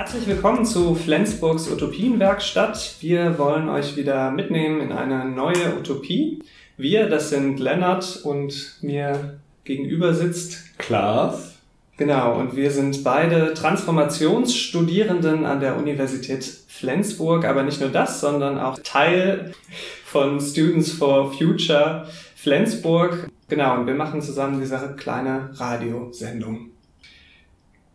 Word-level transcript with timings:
Herzlich 0.00 0.26
willkommen 0.26 0.64
zu 0.64 0.94
Flensburgs 0.94 1.70
Utopienwerkstatt. 1.70 2.96
Wir 3.00 3.38
wollen 3.38 3.68
euch 3.68 3.98
wieder 3.98 4.30
mitnehmen 4.30 4.80
in 4.80 4.92
eine 4.92 5.26
neue 5.26 5.76
Utopie. 5.78 6.42
Wir, 6.78 7.06
das 7.10 7.28
sind 7.28 7.60
Lennart 7.60 8.22
und 8.24 8.78
mir 8.80 9.40
gegenüber 9.64 10.14
sitzt 10.14 10.78
Klaas. 10.78 11.58
Genau, 11.98 12.40
und 12.40 12.56
wir 12.56 12.70
sind 12.70 13.04
beide 13.04 13.52
Transformationsstudierenden 13.52 15.44
an 15.44 15.60
der 15.60 15.76
Universität 15.76 16.44
Flensburg, 16.44 17.44
aber 17.44 17.62
nicht 17.62 17.82
nur 17.82 17.90
das, 17.90 18.22
sondern 18.22 18.58
auch 18.58 18.78
Teil 18.82 19.52
von 20.06 20.40
Students 20.40 20.92
for 20.92 21.30
Future 21.30 22.06
Flensburg. 22.36 23.28
Genau, 23.50 23.78
und 23.78 23.86
wir 23.86 23.94
machen 23.94 24.22
zusammen 24.22 24.60
diese 24.62 24.94
kleine 24.96 25.50
Radiosendung. 25.52 26.70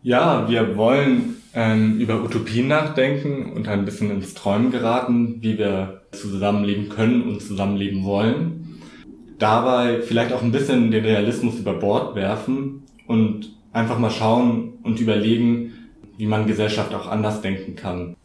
Ja, 0.02 0.48
wir 0.48 0.76
wollen 0.76 1.42
ähm, 1.56 1.98
über 1.98 2.22
Utopien 2.22 2.68
nachdenken 2.68 3.54
und 3.54 3.66
ein 3.66 3.86
bisschen 3.86 4.10
ins 4.10 4.34
Träumen 4.34 4.70
geraten, 4.70 5.38
wie 5.40 5.56
wir 5.56 6.02
zusammenleben 6.12 6.90
können 6.90 7.22
und 7.22 7.40
zusammenleben 7.40 8.04
wollen. 8.04 8.78
Dabei 9.38 10.02
vielleicht 10.02 10.34
auch 10.34 10.42
ein 10.42 10.52
bisschen 10.52 10.90
den 10.90 11.02
Realismus 11.02 11.58
über 11.58 11.72
Bord 11.72 12.14
werfen 12.14 12.82
und 13.06 13.54
einfach 13.72 13.98
mal 13.98 14.10
schauen 14.10 14.74
und 14.82 15.00
überlegen, 15.00 15.72
wie 16.18 16.26
man 16.26 16.46
Gesellschaft 16.46 16.94
auch 16.94 17.06
anders 17.06 17.40
denken 17.40 17.74
kann. 17.74 18.16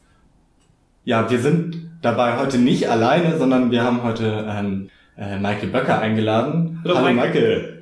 Ja, 1.05 1.31
wir 1.31 1.39
sind 1.39 1.89
dabei 2.02 2.38
heute 2.38 2.58
nicht 2.58 2.89
alleine, 2.89 3.38
sondern 3.38 3.72
wir 3.72 3.84
haben 3.84 4.03
heute 4.03 4.45
ähm, 4.50 4.89
äh, 5.17 5.39
Michael 5.39 5.70
Böcker 5.70 6.00
eingeladen. 6.00 6.81
Hallo, 6.84 6.95
Hallo 6.95 7.13
Michael. 7.13 7.30
Michael. 7.30 7.81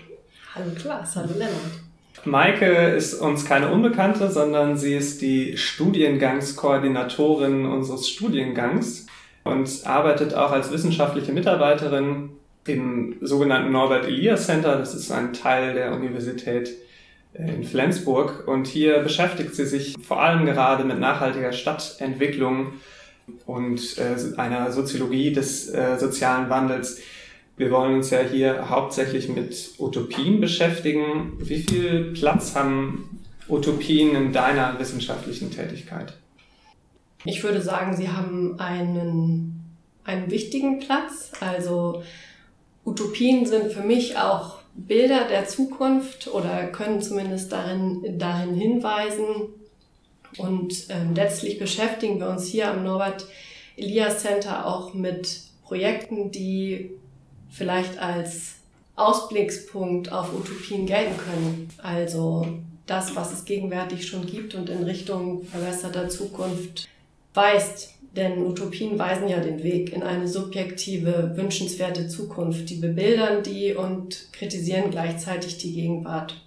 Hallo 0.53 0.71
Klaas, 0.75 1.15
hallo 1.15 1.33
Lennart. 1.33 1.88
Maike 2.25 2.93
ist 2.95 3.15
uns 3.15 3.45
keine 3.45 3.69
Unbekannte, 3.69 4.31
sondern 4.31 4.77
sie 4.77 4.95
ist 4.95 5.21
die 5.21 5.57
Studiengangskoordinatorin 5.57 7.65
unseres 7.65 8.09
Studiengangs 8.09 9.07
und 9.43 9.69
arbeitet 9.85 10.33
auch 10.33 10.51
als 10.51 10.71
wissenschaftliche 10.71 11.31
Mitarbeiterin 11.31 12.31
im 12.67 13.15
sogenannten 13.21 13.71
Norbert 13.71 14.05
Elias 14.05 14.45
Center. 14.45 14.77
Das 14.77 14.93
ist 14.93 15.11
ein 15.11 15.33
Teil 15.33 15.73
der 15.73 15.93
Universität 15.93 16.69
in 17.33 17.63
Flensburg. 17.63 18.47
Und 18.47 18.67
hier 18.67 18.99
beschäftigt 18.99 19.55
sie 19.55 19.65
sich 19.65 19.95
vor 20.05 20.21
allem 20.21 20.45
gerade 20.45 20.83
mit 20.83 20.99
nachhaltiger 20.99 21.51
Stadtentwicklung 21.51 22.73
und 23.45 23.97
äh, 23.97 24.39
einer 24.39 24.71
Soziologie 24.71 25.31
des 25.31 25.69
äh, 25.69 25.97
sozialen 25.97 26.49
Wandels. 26.49 27.01
Wir 27.59 27.71
wollen 27.71 27.95
uns 27.95 28.09
ja 28.09 28.21
hier 28.21 28.69
hauptsächlich 28.69 29.27
mit 29.27 29.71
Utopien 29.79 30.39
beschäftigen. 30.39 31.33
Wie 31.39 31.59
viel 31.59 32.13
Platz 32.13 32.55
haben 32.55 33.19
Utopien 33.49 34.15
in 34.15 34.31
deiner 34.31 34.79
wissenschaftlichen 34.79 35.51
Tätigkeit? 35.51 36.13
Ich 37.25 37.43
würde 37.43 37.61
sagen, 37.61 37.97
sie 37.97 38.07
haben 38.07 38.57
einen, 38.61 39.75
einen 40.05 40.31
wichtigen 40.31 40.79
Platz. 40.79 41.33
Also 41.41 42.01
Utopien 42.85 43.45
sind 43.45 43.73
für 43.73 43.83
mich 43.83 44.17
auch 44.17 44.59
Bilder 44.73 45.27
der 45.27 45.45
Zukunft 45.45 46.29
oder 46.29 46.67
können 46.67 47.01
zumindest 47.01 47.51
darin, 47.51 48.17
dahin 48.17 48.53
hinweisen. 48.53 49.49
Und 50.37 50.85
ähm, 50.87 51.13
letztlich 51.13 51.59
beschäftigen 51.59 52.21
wir 52.21 52.29
uns 52.29 52.45
hier 52.45 52.71
am 52.71 52.85
Norbert 52.85 53.27
Elias 53.75 54.21
Center 54.21 54.65
auch 54.65 54.93
mit 54.93 55.41
Projekten, 55.65 56.31
die 56.31 56.91
vielleicht 57.49 57.99
als 57.99 58.55
Ausblickspunkt 58.95 60.11
auf 60.11 60.33
Utopien 60.33 60.85
gelten 60.85 61.17
können. 61.17 61.69
Also 61.77 62.45
das, 62.85 63.15
was 63.15 63.31
es 63.31 63.45
gegenwärtig 63.45 64.07
schon 64.07 64.25
gibt 64.25 64.55
und 64.55 64.69
in 64.69 64.83
Richtung 64.83 65.43
verbesserter 65.45 66.09
Zukunft 66.09 66.87
weist. 67.33 67.93
Denn 68.15 68.43
Utopien 68.43 68.97
weisen 68.97 69.29
ja 69.29 69.39
den 69.39 69.63
Weg 69.63 69.93
in 69.93 70.01
eine 70.01 70.27
subjektive, 70.27 71.33
wünschenswerte 71.35 72.07
Zukunft. 72.07 72.69
Die 72.69 72.75
bebildern 72.75 73.43
die 73.43 73.73
und 73.73 74.33
kritisieren 74.33 74.89
gleichzeitig 74.89 75.59
die 75.59 75.73
Gegenwart. 75.73 76.41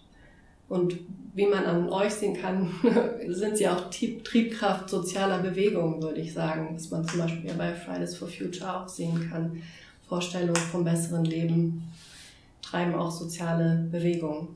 Und 0.68 0.98
wie 1.34 1.46
man 1.46 1.64
an 1.64 1.88
euch 1.88 2.12
sehen 2.12 2.34
kann, 2.34 2.72
sind 3.28 3.56
sie 3.56 3.68
auch 3.68 3.90
Triebkraft 3.90 4.90
sozialer 4.90 5.38
Bewegungen, 5.38 6.02
würde 6.02 6.20
ich 6.20 6.32
sagen, 6.32 6.70
was 6.74 6.90
man 6.90 7.06
zum 7.06 7.20
Beispiel 7.20 7.54
bei 7.54 7.72
Fridays 7.74 8.16
for 8.16 8.28
Future 8.28 8.82
auch 8.82 8.88
sehen 8.88 9.30
kann. 9.30 9.62
Vorstellungen 10.12 10.56
vom 10.56 10.84
besseren 10.84 11.24
Leben 11.24 11.84
treiben 12.60 12.94
auch 12.94 13.10
soziale 13.10 13.88
Bewegungen. 13.90 14.48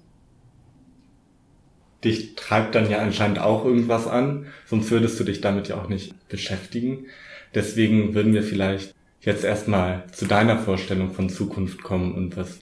Dich 2.04 2.34
treibt 2.34 2.74
dann 2.74 2.90
ja 2.90 2.98
anscheinend 2.98 3.38
auch 3.38 3.64
irgendwas 3.64 4.06
an, 4.06 4.48
sonst 4.66 4.90
würdest 4.90 5.18
du 5.18 5.24
dich 5.24 5.40
damit 5.40 5.68
ja 5.68 5.80
auch 5.80 5.88
nicht 5.88 6.28
beschäftigen. 6.28 7.06
Deswegen 7.54 8.14
würden 8.14 8.34
wir 8.34 8.42
vielleicht 8.42 8.94
jetzt 9.22 9.44
erstmal 9.44 10.04
zu 10.12 10.26
deiner 10.26 10.58
Vorstellung 10.58 11.14
von 11.14 11.30
Zukunft 11.30 11.82
kommen 11.82 12.14
und 12.14 12.36
was, 12.36 12.58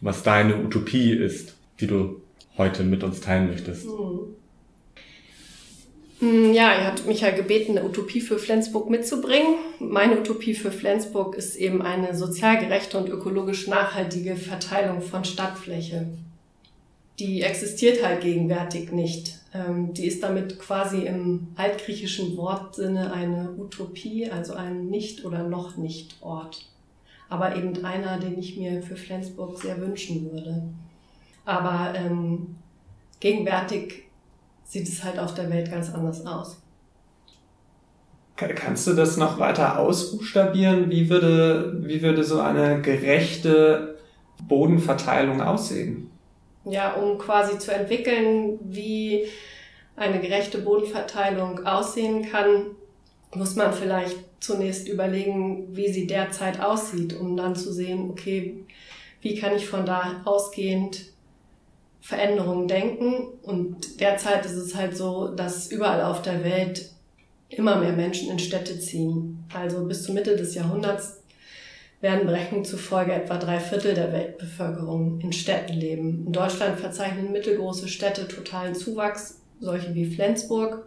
was 0.00 0.22
deine 0.22 0.62
Utopie 0.62 1.10
ist, 1.10 1.56
die 1.80 1.88
du 1.88 2.20
heute 2.56 2.84
mit 2.84 3.02
uns 3.02 3.20
teilen 3.20 3.48
möchtest. 3.48 3.84
Hm. 3.84 4.36
Hm, 6.22 6.52
Ja, 6.54 6.78
ihr 6.78 6.86
habt 6.86 7.04
mich 7.04 7.22
ja 7.22 7.30
gebeten, 7.32 7.76
eine 7.76 7.84
Utopie 7.84 8.20
für 8.20 8.38
Flensburg 8.38 8.88
mitzubringen. 8.88 9.56
Meine 9.80 10.20
Utopie 10.20 10.54
für 10.54 10.70
Flensburg 10.70 11.34
ist 11.34 11.56
eben 11.56 11.82
eine 11.82 12.14
sozial 12.14 12.58
gerechte 12.58 12.96
und 12.96 13.08
ökologisch 13.08 13.66
nachhaltige 13.66 14.36
Verteilung 14.36 15.02
von 15.02 15.24
Stadtfläche. 15.24 16.06
Die 17.18 17.42
existiert 17.42 18.04
halt 18.04 18.20
gegenwärtig 18.20 18.92
nicht. 18.92 19.40
Ähm, 19.52 19.94
Die 19.94 20.06
ist 20.06 20.22
damit 20.22 20.60
quasi 20.60 21.06
im 21.06 21.48
altgriechischen 21.56 22.36
Wortsinne 22.36 23.12
eine 23.12 23.50
Utopie, 23.58 24.30
also 24.30 24.54
ein 24.54 24.86
Nicht- 24.86 25.24
oder 25.24 25.42
noch 25.42 25.76
nicht 25.76 26.14
Ort. 26.20 26.64
Aber 27.28 27.56
eben 27.56 27.84
einer, 27.84 28.20
den 28.20 28.38
ich 28.38 28.56
mir 28.56 28.80
für 28.82 28.96
Flensburg 28.96 29.58
sehr 29.60 29.80
wünschen 29.80 30.30
würde. 30.30 30.62
Aber 31.44 31.94
ähm, 31.96 32.54
gegenwärtig 33.18 34.04
sieht 34.72 34.88
es 34.88 35.04
halt 35.04 35.18
auf 35.18 35.34
der 35.34 35.50
Welt 35.50 35.70
ganz 35.70 35.92
anders 35.92 36.24
aus. 36.24 36.56
Kannst 38.36 38.86
du 38.86 38.94
das 38.94 39.18
noch 39.18 39.38
weiter 39.38 39.78
ausbuchstabieren? 39.78 40.90
Wie 40.90 41.10
würde, 41.10 41.76
wie 41.86 42.00
würde 42.00 42.24
so 42.24 42.40
eine 42.40 42.80
gerechte 42.80 43.98
Bodenverteilung 44.48 45.42
aussehen? 45.42 46.10
Ja, 46.64 46.94
um 46.94 47.18
quasi 47.18 47.58
zu 47.58 47.72
entwickeln, 47.72 48.58
wie 48.62 49.26
eine 49.94 50.20
gerechte 50.20 50.58
Bodenverteilung 50.58 51.66
aussehen 51.66 52.24
kann, 52.30 52.70
muss 53.34 53.54
man 53.56 53.74
vielleicht 53.74 54.16
zunächst 54.40 54.88
überlegen, 54.88 55.76
wie 55.76 55.92
sie 55.92 56.06
derzeit 56.06 56.60
aussieht, 56.60 57.14
um 57.20 57.36
dann 57.36 57.54
zu 57.54 57.74
sehen, 57.74 58.08
okay, 58.10 58.64
wie 59.20 59.38
kann 59.38 59.54
ich 59.54 59.66
von 59.66 59.84
da 59.84 60.22
ausgehend 60.24 61.11
Veränderungen 62.02 62.68
denken. 62.68 63.28
Und 63.42 64.00
derzeit 64.00 64.44
ist 64.44 64.56
es 64.56 64.74
halt 64.74 64.96
so, 64.96 65.28
dass 65.28 65.70
überall 65.70 66.02
auf 66.02 66.20
der 66.20 66.44
Welt 66.44 66.90
immer 67.48 67.76
mehr 67.76 67.92
Menschen 67.92 68.30
in 68.30 68.38
Städte 68.38 68.78
ziehen. 68.78 69.44
Also 69.54 69.84
bis 69.86 70.02
zur 70.02 70.14
Mitte 70.14 70.36
des 70.36 70.54
Jahrhunderts 70.54 71.22
werden 72.00 72.26
Berechnungen 72.26 72.64
zufolge 72.64 73.12
etwa 73.12 73.38
drei 73.38 73.60
Viertel 73.60 73.94
der 73.94 74.12
Weltbevölkerung 74.12 75.20
in 75.20 75.32
Städten 75.32 75.74
leben. 75.74 76.26
In 76.26 76.32
Deutschland 76.32 76.80
verzeichnen 76.80 77.30
mittelgroße 77.30 77.86
Städte 77.86 78.26
totalen 78.26 78.74
Zuwachs, 78.74 79.40
solche 79.60 79.94
wie 79.94 80.06
Flensburg. 80.06 80.86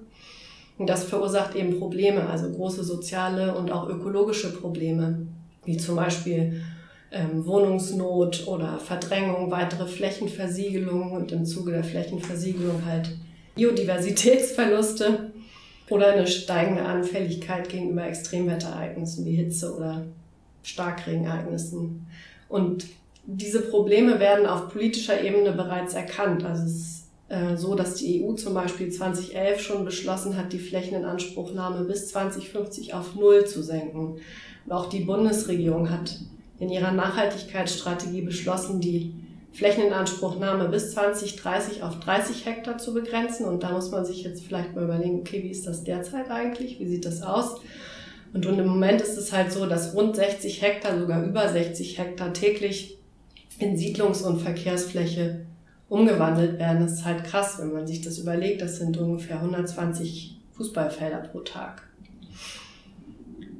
Und 0.78 0.90
das 0.90 1.06
verursacht 1.06 1.56
eben 1.56 1.80
Probleme, 1.80 2.28
also 2.28 2.52
große 2.52 2.84
soziale 2.84 3.56
und 3.56 3.72
auch 3.72 3.88
ökologische 3.88 4.52
Probleme, 4.52 5.26
wie 5.64 5.78
zum 5.78 5.96
Beispiel 5.96 6.62
ähm, 7.12 7.46
Wohnungsnot 7.46 8.48
oder 8.48 8.80
Verdrängung, 8.80 9.52
weitere 9.52 9.88
Flächenversiegelung 9.88 11.12
und 11.12 11.32
im 11.32 11.46
Zuge 11.46 11.72
der 11.72 11.84
Flächenversiegelung 11.84 12.86
halt 12.86 13.10
Biodiversitätsverluste 13.56 15.32
oder 15.90 16.14
eine 16.14 16.28
steigende 16.28 16.84
Anfälligkeit 16.84 17.70
gegenüber 17.70 18.06
Extremwetterereignissen 18.06 19.26
wie 19.26 19.35
Hitze 19.35 19.76
oder 19.76 20.06
Starkregenereignissen. 20.64 22.08
Und 22.50 22.88
diese 23.26 23.62
Probleme 23.62 24.20
werden 24.20 24.46
auf 24.46 24.70
politischer 24.70 25.22
Ebene 25.22 25.52
bereits 25.52 25.94
erkannt. 25.94 26.44
Also 26.44 26.64
es 26.64 26.72
ist 26.72 27.06
äh, 27.29 27.56
so, 27.56 27.76
dass 27.76 27.96
die 27.96 28.24
EU 28.24 28.34
zum 28.34 28.53
Beispiel 28.53 28.90
2011 28.91 29.62
schon 29.62 29.85
beschlossen 29.85 30.38
hat, 30.38 30.53
die 30.53 30.59
Flächeninanspruchnahme 30.59 31.85
bis 31.85 32.09
2050 32.09 32.94
auf 32.94 33.16
Null 33.16 33.46
zu 33.46 33.64
senken. 33.64 34.20
Und 34.66 34.72
auch 34.72 34.90
die 34.90 35.02
Bundesregierung 35.02 35.90
hat 35.90 36.20
in 36.59 36.69
ihrer 36.69 36.91
Nachhaltigkeitsstrategie 36.91 38.22
beschlossen, 38.22 38.79
die 38.79 39.13
Flächeninanspruchnahme 39.53 40.67
bis 40.67 40.91
2030 40.91 41.84
auf 41.84 41.99
30 41.99 42.46
Hektar 42.46 42.78
zu 42.78 42.93
begrenzen. 42.93 43.46
Und 43.46 43.63
da 43.63 43.72
muss 43.72 43.91
man 43.91 44.05
sich 44.05 44.23
jetzt 44.23 44.43
vielleicht 44.43 44.75
mal 44.75 44.84
überlegen, 44.84 45.19
okay, 45.19 45.43
wie 45.43 45.49
ist 45.49 45.66
das 45.66 45.84
derzeit 45.84 46.29
eigentlich? 46.29 46.79
Wie 46.79 46.87
sieht 46.87 47.05
das 47.05 47.22
aus? 47.22 47.61
Und, 48.34 48.46
und 48.46 48.59
im 48.59 48.67
Moment 48.67 49.02
ist 49.02 49.17
es 49.17 49.31
halt 49.31 49.53
so, 49.53 49.66
dass 49.66 49.96
rund 49.96 50.17
60 50.17 50.61
Hektar, 50.61 50.99
sogar 50.99 51.23
über 51.23 51.47
60 51.47 51.97
Hektar 51.97 52.34
täglich 52.34 52.97
in 53.59 53.78
Siedlungs- 53.78 54.23
und 54.23 54.41
Verkehrsfläche 54.41 55.46
umgewandelt 55.87 56.59
werden. 56.59 56.81
Das 56.81 56.93
ist 56.93 57.05
halt 57.05 57.23
krass, 57.23 57.57
wenn 57.59 57.72
man 57.72 57.87
sich 57.87 58.02
das 58.02 58.17
überlegt. 58.17 58.61
Das 58.61 58.78
sind 58.78 58.97
ungefähr 58.97 59.37
120 59.37 60.37
Fußballfelder 60.52 61.19
pro 61.19 61.40
Tag. 61.40 61.84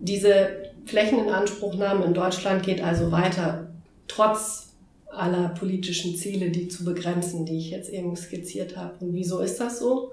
Diese 0.02 0.74
Flächeninanspruchnahme 0.86 2.06
in 2.06 2.14
Deutschland 2.14 2.64
geht 2.64 2.82
also 2.82 3.12
weiter, 3.12 3.68
trotz 4.08 4.74
aller 5.10 5.50
politischen 5.50 6.16
Ziele, 6.16 6.52
die 6.52 6.68
zu 6.68 6.84
begrenzen, 6.84 7.46
die 7.46 7.58
ich 7.58 7.72
jetzt 7.72 7.90
eben 7.90 8.16
skizziert 8.16 8.78
habe. 8.78 8.94
Und 9.00 9.14
wieso 9.14 9.40
ist 9.40 9.60
das 9.60 9.80
so? 9.80 10.12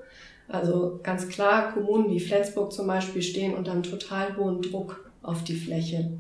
Also 0.49 1.01
ganz 1.03 1.29
klar, 1.29 1.73
Kommunen 1.73 2.11
wie 2.11 2.21
Flensburg 2.21 2.73
zum 2.73 2.87
Beispiel 2.87 3.23
stehen 3.23 3.55
unter 3.55 3.73
einem 3.73 3.83
total 3.83 4.37
hohen 4.37 4.63
Druck 4.63 5.11
auf 5.23 5.45
die 5.45 5.55
Fläche. 5.55 6.11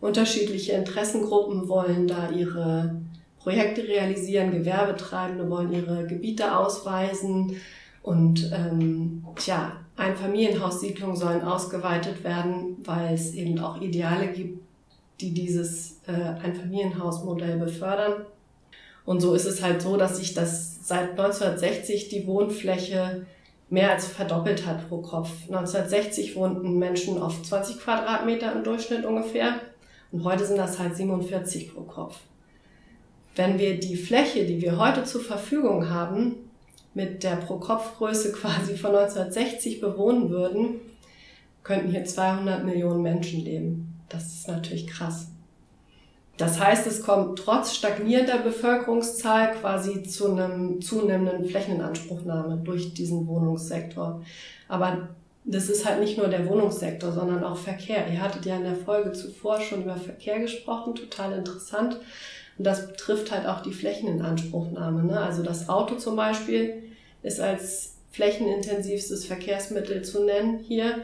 Unterschiedliche 0.00 0.72
Interessengruppen 0.72 1.68
wollen 1.68 2.06
da 2.06 2.30
ihre 2.30 3.00
Projekte 3.40 3.82
realisieren, 3.86 4.52
Gewerbetreibende 4.52 5.48
wollen 5.50 5.72
ihre 5.72 6.06
Gebiete 6.06 6.56
ausweisen 6.56 7.56
und 8.02 8.50
ähm, 8.54 9.24
tja, 9.36 9.72
Einfamilienhaussiedlungen 9.98 11.16
sollen 11.16 11.42
ausgeweitet 11.42 12.24
werden, 12.24 12.76
weil 12.84 13.14
es 13.14 13.34
eben 13.34 13.58
auch 13.58 13.80
Ideale 13.80 14.28
gibt, 14.28 14.62
die 15.20 15.32
dieses 15.32 16.00
äh, 16.06 16.12
Einfamilienhausmodell 16.12 17.58
befördern. 17.58 18.24
Und 19.04 19.20
so 19.20 19.34
ist 19.34 19.46
es 19.46 19.62
halt 19.62 19.82
so, 19.82 19.96
dass 19.96 20.18
sich 20.18 20.34
das 20.34 20.86
seit 20.86 21.10
1960 21.10 22.08
die 22.08 22.26
Wohnfläche 22.26 23.26
mehr 23.70 23.90
als 23.90 24.06
verdoppelt 24.06 24.66
hat 24.66 24.88
pro 24.88 24.98
Kopf. 24.98 25.30
1960 25.48 26.36
wohnten 26.36 26.78
Menschen 26.78 27.20
auf 27.20 27.42
20 27.42 27.80
Quadratmeter 27.80 28.52
im 28.52 28.64
Durchschnitt 28.64 29.04
ungefähr 29.04 29.54
und 30.12 30.24
heute 30.24 30.46
sind 30.46 30.56
das 30.56 30.78
halt 30.78 30.96
47 30.96 31.74
pro 31.74 31.82
Kopf. 31.82 32.18
Wenn 33.36 33.58
wir 33.58 33.78
die 33.78 33.96
Fläche, 33.96 34.46
die 34.46 34.60
wir 34.60 34.78
heute 34.78 35.04
zur 35.04 35.20
Verfügung 35.20 35.90
haben, 35.90 36.47
mit 36.94 37.22
der 37.22 37.36
Pro-Kopf-Größe 37.36 38.32
quasi 38.32 38.76
von 38.76 38.94
1960 38.94 39.80
bewohnen 39.80 40.30
würden, 40.30 40.80
könnten 41.62 41.90
hier 41.90 42.04
200 42.04 42.64
Millionen 42.64 43.02
Menschen 43.02 43.44
leben. 43.44 43.94
Das 44.08 44.26
ist 44.26 44.48
natürlich 44.48 44.86
krass. 44.86 45.28
Das 46.38 46.60
heißt, 46.60 46.86
es 46.86 47.02
kommt 47.02 47.40
trotz 47.40 47.74
stagnierender 47.74 48.38
Bevölkerungszahl 48.38 49.52
quasi 49.60 50.04
zu 50.04 50.30
einem 50.30 50.80
zunehmenden 50.80 51.46
Flächeninanspruchnahme 51.46 52.58
durch 52.58 52.94
diesen 52.94 53.26
Wohnungssektor. 53.26 54.22
Aber 54.68 55.08
das 55.44 55.68
ist 55.68 55.84
halt 55.84 56.00
nicht 56.00 56.16
nur 56.16 56.28
der 56.28 56.46
Wohnungssektor, 56.48 57.10
sondern 57.10 57.42
auch 57.42 57.56
Verkehr. 57.56 58.06
Ihr 58.12 58.22
hattet 58.22 58.46
ja 58.46 58.56
in 58.56 58.64
der 58.64 58.76
Folge 58.76 59.12
zuvor 59.12 59.60
schon 59.60 59.82
über 59.82 59.96
Verkehr 59.96 60.38
gesprochen, 60.38 60.94
total 60.94 61.32
interessant. 61.32 61.98
Und 62.58 62.64
das 62.64 62.88
betrifft 62.88 63.30
halt 63.30 63.46
auch 63.46 63.62
die 63.62 63.72
Flächeninanspruchnahme. 63.72 65.04
Ne? 65.04 65.20
Also 65.20 65.42
das 65.42 65.68
Auto 65.68 65.94
zum 65.94 66.16
Beispiel 66.16 66.82
ist 67.22 67.40
als 67.40 67.94
flächenintensivstes 68.10 69.24
Verkehrsmittel 69.24 70.02
zu 70.02 70.24
nennen 70.24 70.58
hier. 70.58 70.98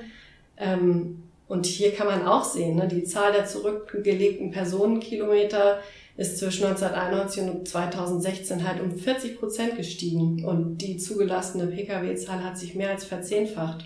Ähm, 0.56 1.22
und 1.46 1.66
hier 1.66 1.92
kann 1.92 2.06
man 2.06 2.26
auch 2.26 2.44
sehen, 2.44 2.76
ne, 2.76 2.88
die 2.88 3.04
Zahl 3.04 3.32
der 3.32 3.44
zurückgelegten 3.44 4.50
Personenkilometer 4.50 5.78
ist 6.16 6.38
zwischen 6.38 6.64
1991 6.64 7.42
und 7.42 7.68
2016 7.68 8.66
halt 8.66 8.80
um 8.80 8.96
40 8.96 9.38
Prozent 9.38 9.76
gestiegen 9.76 10.44
und 10.44 10.78
die 10.78 10.96
zugelassene 10.96 11.66
Pkw-Zahl 11.66 12.42
hat 12.42 12.56
sich 12.56 12.74
mehr 12.74 12.90
als 12.90 13.04
verzehnfacht. 13.04 13.84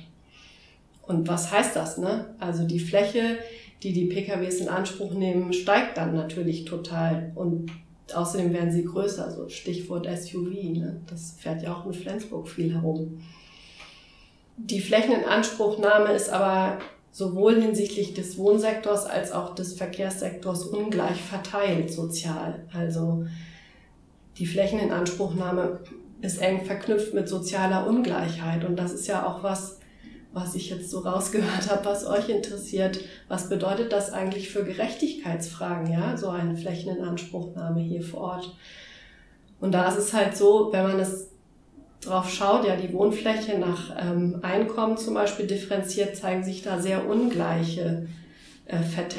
Und 1.03 1.26
was 1.26 1.50
heißt 1.50 1.75
das? 1.75 1.99
Ne? 1.99 2.35
Also 2.38 2.65
die 2.65 2.81
Fläche, 2.81 3.38
die 3.83 3.93
die 3.93 4.07
PKWs 4.07 4.61
in 4.61 4.69
Anspruch 4.69 5.15
nehmen, 5.15 5.53
steigt 5.53 5.97
dann 5.97 6.15
natürlich 6.15 6.65
total 6.65 7.33
und 7.35 7.71
außerdem 8.13 8.53
werden 8.53 8.73
sie 8.73 8.85
größer, 8.85 9.25
also 9.25 9.49
Stichwort 9.49 10.07
SUV. 10.07 10.51
Ne? 10.51 11.01
Das 11.09 11.37
fährt 11.39 11.63
ja 11.63 11.75
auch 11.75 11.87
in 11.87 11.93
Flensburg 11.93 12.49
viel 12.49 12.75
herum. 12.75 13.21
Die 14.57 14.81
Flächeninanspruchnahme 14.81 16.13
ist 16.13 16.31
aber 16.31 16.79
sowohl 17.13 17.61
hinsichtlich 17.61 18.15
des 18.15 18.39
Wohnsektors 18.39 19.07
als 19.07 19.33
auch 19.33 19.55
des 19.55 19.75
Verkehrssektors 19.75 20.65
ungleich 20.65 21.21
verteilt 21.21 21.93
sozial. 21.93 22.67
Also 22.73 23.27
die 24.39 24.47
Flächeninanspruchnahme 24.47 25.81
ist 26.21 26.39
eng 26.39 26.65
verknüpft 26.65 27.15
mit 27.15 27.29
sozialer 27.29 27.87
Ungleichheit 27.87 28.65
und 28.65 28.77
das 28.77 28.93
ist 28.93 29.07
ja 29.07 29.27
auch 29.27 29.43
was, 29.43 29.78
was 30.33 30.55
ich 30.55 30.71
jetzt 30.71 30.91
so 30.91 31.01
rausgehört 31.01 31.71
habe, 31.71 31.85
was 31.85 32.07
euch 32.07 32.29
interessiert. 32.29 33.01
Was 33.29 33.49
bedeutet 33.49 33.93
das 33.93 34.13
eigentlich 34.13 34.51
für 34.51 34.65
Gerechtigkeitsfragen, 34.65 35.93
ja, 35.93 36.17
so 36.17 36.29
eine 36.29 36.57
Flächeninanspruchnahme 36.57 37.81
hier 37.81 38.03
vor 38.03 38.21
Ort? 38.21 38.57
Und 39.61 39.73
da 39.73 39.89
ist 39.89 39.99
es 39.99 40.13
halt 40.13 40.37
so, 40.37 40.69
wenn 40.73 40.85
man 40.85 41.01
es 41.01 41.31
drauf 42.01 42.31
schaut, 42.31 42.67
ja, 42.67 42.77
die 42.77 42.93
Wohnfläche 42.93 43.59
nach 43.59 43.97
ähm, 44.01 44.39
Einkommen 44.43 44.97
zum 44.97 45.15
Beispiel 45.15 45.47
differenziert, 45.47 46.17
zeigen 46.17 46.45
sich 46.45 46.63
da 46.63 46.79
sehr 46.79 47.09
ungleiche 47.09 48.07
äh, 48.67 48.79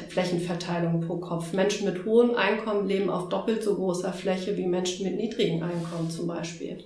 Flächenverteilung 0.10 1.02
pro 1.02 1.18
Kopf. 1.18 1.54
Menschen 1.54 1.92
mit 1.92 2.06
hohem 2.06 2.36
Einkommen 2.36 2.88
leben 2.88 3.10
auf 3.10 3.30
doppelt 3.30 3.64
so 3.64 3.76
großer 3.76 4.14
Fläche 4.14 4.56
wie 4.56 4.68
Menschen 4.68 5.06
mit 5.06 5.18
niedrigem 5.18 5.62
Einkommen 5.62 6.10
zum 6.10 6.28
Beispiel. 6.28 6.84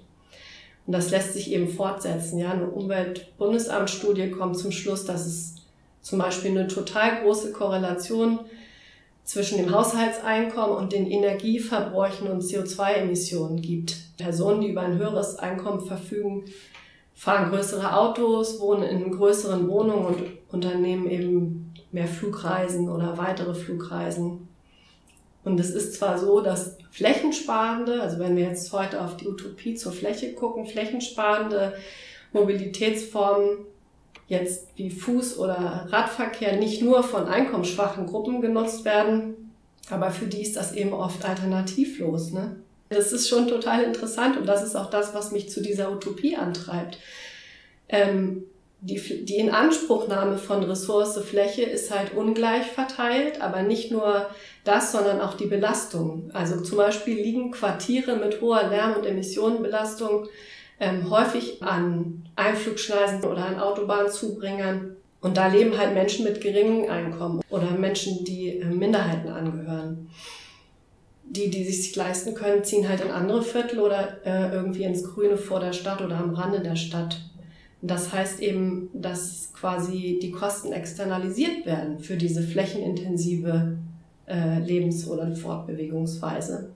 Und 0.86 0.94
das 0.94 1.12
lässt 1.12 1.34
sich 1.34 1.52
eben 1.52 1.70
fortsetzen. 1.70 2.38
Ja, 2.40 2.52
eine 2.52 2.68
Umweltbundesamtsstudie 2.68 4.32
kommt 4.32 4.58
zum 4.58 4.72
Schluss, 4.72 5.06
dass 5.06 5.26
es 5.26 5.56
zum 6.02 6.20
Beispiel 6.20 6.52
eine 6.52 6.68
total 6.68 7.22
große 7.22 7.54
Korrelation 7.54 8.40
zwischen 9.24 9.58
dem 9.58 9.74
Haushaltseinkommen 9.74 10.76
und 10.76 10.92
den 10.92 11.10
Energieverbräuchen 11.10 12.28
und 12.28 12.44
CO2-Emissionen 12.44 13.62
gibt. 13.62 13.96
Personen, 14.18 14.62
die 14.62 14.72
über 14.72 14.82
ein 14.82 14.98
höheres 14.98 15.38
Einkommen 15.38 15.80
verfügen, 15.80 16.46
fahren 17.14 17.50
größere 17.50 17.96
Autos, 17.96 18.60
wohnen 18.60 18.84
in 18.84 19.12
größeren 19.12 19.68
Wohnungen 19.70 20.06
und 20.06 20.24
unternehmen 20.52 21.10
eben 21.10 21.74
mehr 21.92 22.08
Flugreisen 22.08 22.90
oder 22.90 23.18
weitere 23.18 23.54
Flugreisen. 23.54 24.50
Und 25.44 25.60
es 25.60 25.72
ist 25.72 25.96
zwar 25.96 26.18
so, 26.18 26.42
dass 26.42 26.78
flächensparende, 26.92 28.02
also 28.02 28.20
wenn 28.20 28.36
wir 28.36 28.46
jetzt 28.46 28.72
heute 28.72 29.02
auf 29.02 29.18
die 29.18 29.28
Utopie 29.28 29.76
zur 29.76 29.92
Fläche 29.92 30.34
gucken, 30.34 30.66
flächensparende 30.66 31.74
Mobilitätsformen 32.32 33.66
jetzt 34.28 34.68
wie 34.78 34.90
Fuß- 34.90 35.38
oder 35.38 35.88
Radverkehr 35.90 36.56
nicht 36.58 36.82
nur 36.82 37.04
von 37.04 37.28
einkommensschwachen 37.28 38.08
Gruppen 38.08 38.42
genutzt 38.42 38.86
werden, 38.86 39.52
aber 39.90 40.12
für 40.12 40.28
die 40.28 40.42
ist 40.42 40.56
das 40.56 40.74
eben 40.74 40.94
oft 40.94 41.26
alternativlos. 41.26 42.32
Ne? 42.32 42.56
Das 42.90 43.12
ist 43.12 43.28
schon 43.28 43.48
total 43.48 43.84
interessant 43.84 44.38
und 44.38 44.46
das 44.46 44.64
ist 44.64 44.76
auch 44.76 44.90
das, 44.90 45.14
was 45.14 45.32
mich 45.32 45.50
zu 45.50 45.62
dieser 45.62 45.92
Utopie 45.92 46.38
antreibt. 46.38 46.98
Ähm, 47.90 48.46
die, 48.86 49.26
die 49.26 49.38
Inanspruchnahme 49.38 50.38
von 50.38 50.64
Ressource 50.64 51.18
Fläche 51.20 51.64
ist 51.64 51.90
halt 51.90 52.14
ungleich 52.14 52.66
verteilt, 52.66 53.42
aber 53.42 53.62
nicht 53.62 53.92
nur 53.92 54.28
das, 54.66 54.92
sondern 54.92 55.22
auch 55.22 55.36
die 55.36 55.46
Belastung. 55.46 56.30
Also 56.34 56.60
zum 56.62 56.78
Beispiel 56.78 57.16
liegen 57.16 57.52
Quartiere 57.52 58.18
mit 58.18 58.42
hoher 58.42 58.68
Lärm- 58.68 58.98
und 58.98 59.06
Emissionenbelastung 59.06 60.28
ähm, 60.82 61.10
häufig 61.10 61.64
an 61.64 62.26
Einflugschneisen 62.36 63.24
oder 63.24 63.46
an 63.46 63.60
Autobahnzubringern. 63.60 64.98
Und 65.22 65.38
da 65.38 65.48
leben 65.48 65.78
halt 65.78 65.94
Menschen 65.94 66.26
mit 66.26 66.42
geringem 66.42 66.90
Einkommen 66.90 67.42
oder 67.50 67.72
Menschen, 67.72 68.26
die 68.26 68.60
äh, 68.60 68.66
Minderheiten 68.66 69.30
angehören 69.30 70.10
die, 71.26 71.50
die 71.50 71.64
sich 71.64 71.96
leisten 71.96 72.36
können, 72.36 72.64
ziehen 72.64 72.88
halt 72.88 73.02
in 73.02 73.10
andere 73.10 73.42
Viertel 73.42 73.80
oder 73.80 74.18
äh, 74.26 74.54
irgendwie 74.54 74.84
ins 74.84 75.04
Grüne 75.04 75.38
vor 75.38 75.60
der 75.60 75.74
Stadt 75.74 76.02
oder 76.02 76.18
am 76.18 76.36
Rande 76.36 76.60
der 76.60 76.76
Stadt. 76.76 77.18
Das 77.86 78.14
heißt 78.14 78.40
eben, 78.40 78.90
dass 78.94 79.52
quasi 79.54 80.18
die 80.22 80.32
Kosten 80.32 80.72
externalisiert 80.72 81.66
werden 81.66 82.00
für 82.00 82.16
diese 82.16 82.42
flächenintensive 82.42 83.78
äh, 84.26 84.60
Lebens- 84.60 85.06
oder 85.06 85.36
Fortbewegungsweise. 85.36 86.70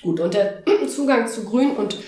Gut, 0.00 0.20
und 0.20 0.32
der 0.32 0.62
Zugang 0.88 1.28
zu 1.28 1.44
Grün- 1.44 1.76
und 1.76 1.98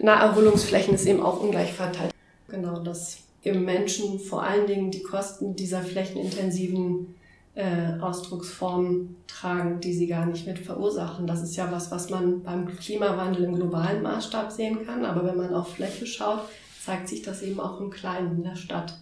Naherholungsflächen 0.00 0.94
ist 0.94 1.06
eben 1.06 1.22
auch 1.22 1.40
ungleich 1.40 1.72
verteilt. 1.72 2.12
Genau, 2.48 2.80
dass 2.80 3.18
eben 3.44 3.64
Menschen 3.64 4.18
vor 4.18 4.42
allen 4.42 4.66
Dingen 4.66 4.90
die 4.90 5.04
Kosten 5.04 5.54
dieser 5.54 5.82
flächenintensiven 5.82 7.14
äh, 7.54 8.00
Ausdrucksformen 8.00 9.18
tragen, 9.28 9.78
die 9.78 9.92
sie 9.92 10.08
gar 10.08 10.26
nicht 10.26 10.48
mit 10.48 10.58
verursachen. 10.58 11.28
Das 11.28 11.44
ist 11.44 11.54
ja 11.54 11.70
was, 11.70 11.92
was 11.92 12.10
man 12.10 12.42
beim 12.42 12.66
Klimawandel 12.66 13.44
im 13.44 13.54
globalen 13.54 14.02
Maßstab 14.02 14.50
sehen 14.50 14.84
kann. 14.84 15.04
Aber 15.04 15.24
wenn 15.24 15.36
man 15.36 15.54
auf 15.54 15.74
Fläche 15.74 16.06
schaut, 16.06 16.40
zeigt 16.84 17.08
sich 17.08 17.22
das 17.22 17.42
eben 17.42 17.60
auch 17.60 17.80
im 17.80 17.90
Kleinen 17.90 18.36
in 18.38 18.44
der 18.44 18.56
Stadt. 18.56 18.98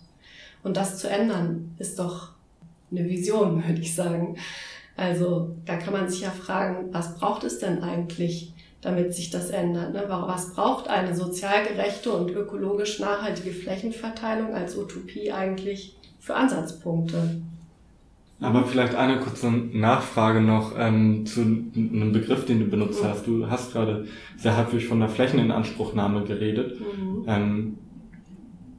Und 0.62 0.76
das 0.76 0.98
zu 0.98 1.08
ändern, 1.08 1.74
ist 1.78 1.98
doch 1.98 2.32
eine 2.90 3.08
Vision, 3.08 3.64
würde 3.66 3.80
ich 3.80 3.94
sagen. 3.94 4.36
Also 4.96 5.56
da 5.64 5.76
kann 5.76 5.94
man 5.94 6.08
sich 6.08 6.20
ja 6.20 6.30
fragen, 6.30 6.92
was 6.92 7.16
braucht 7.16 7.44
es 7.44 7.58
denn 7.58 7.82
eigentlich, 7.82 8.52
damit 8.82 9.14
sich 9.14 9.30
das 9.30 9.50
ändert? 9.50 9.94
Ne? 9.94 10.04
Was 10.08 10.52
braucht 10.52 10.88
eine 10.88 11.14
sozial 11.14 11.66
gerechte 11.66 12.12
und 12.12 12.30
ökologisch 12.30 12.98
nachhaltige 12.98 13.52
Flächenverteilung 13.52 14.54
als 14.54 14.76
Utopie 14.76 15.32
eigentlich 15.32 15.96
für 16.18 16.34
Ansatzpunkte? 16.34 17.40
Aber 18.40 18.64
vielleicht 18.64 18.94
eine 18.94 19.18
kurze 19.20 19.50
Nachfrage 19.50 20.40
noch 20.40 20.72
ähm, 20.78 21.26
zu 21.26 21.42
einem 21.42 22.12
Begriff, 22.12 22.46
den 22.46 22.60
du 22.60 22.66
benutzt 22.66 23.04
hast. 23.04 23.26
Du 23.26 23.50
hast 23.50 23.72
gerade 23.72 24.06
sehr 24.38 24.56
häufig 24.56 24.86
von 24.86 25.00
der 25.00 25.10
Flächeninanspruchnahme 25.10 26.24
geredet. 26.24 26.80
Mhm. 26.80 27.24
Ähm, 27.26 27.78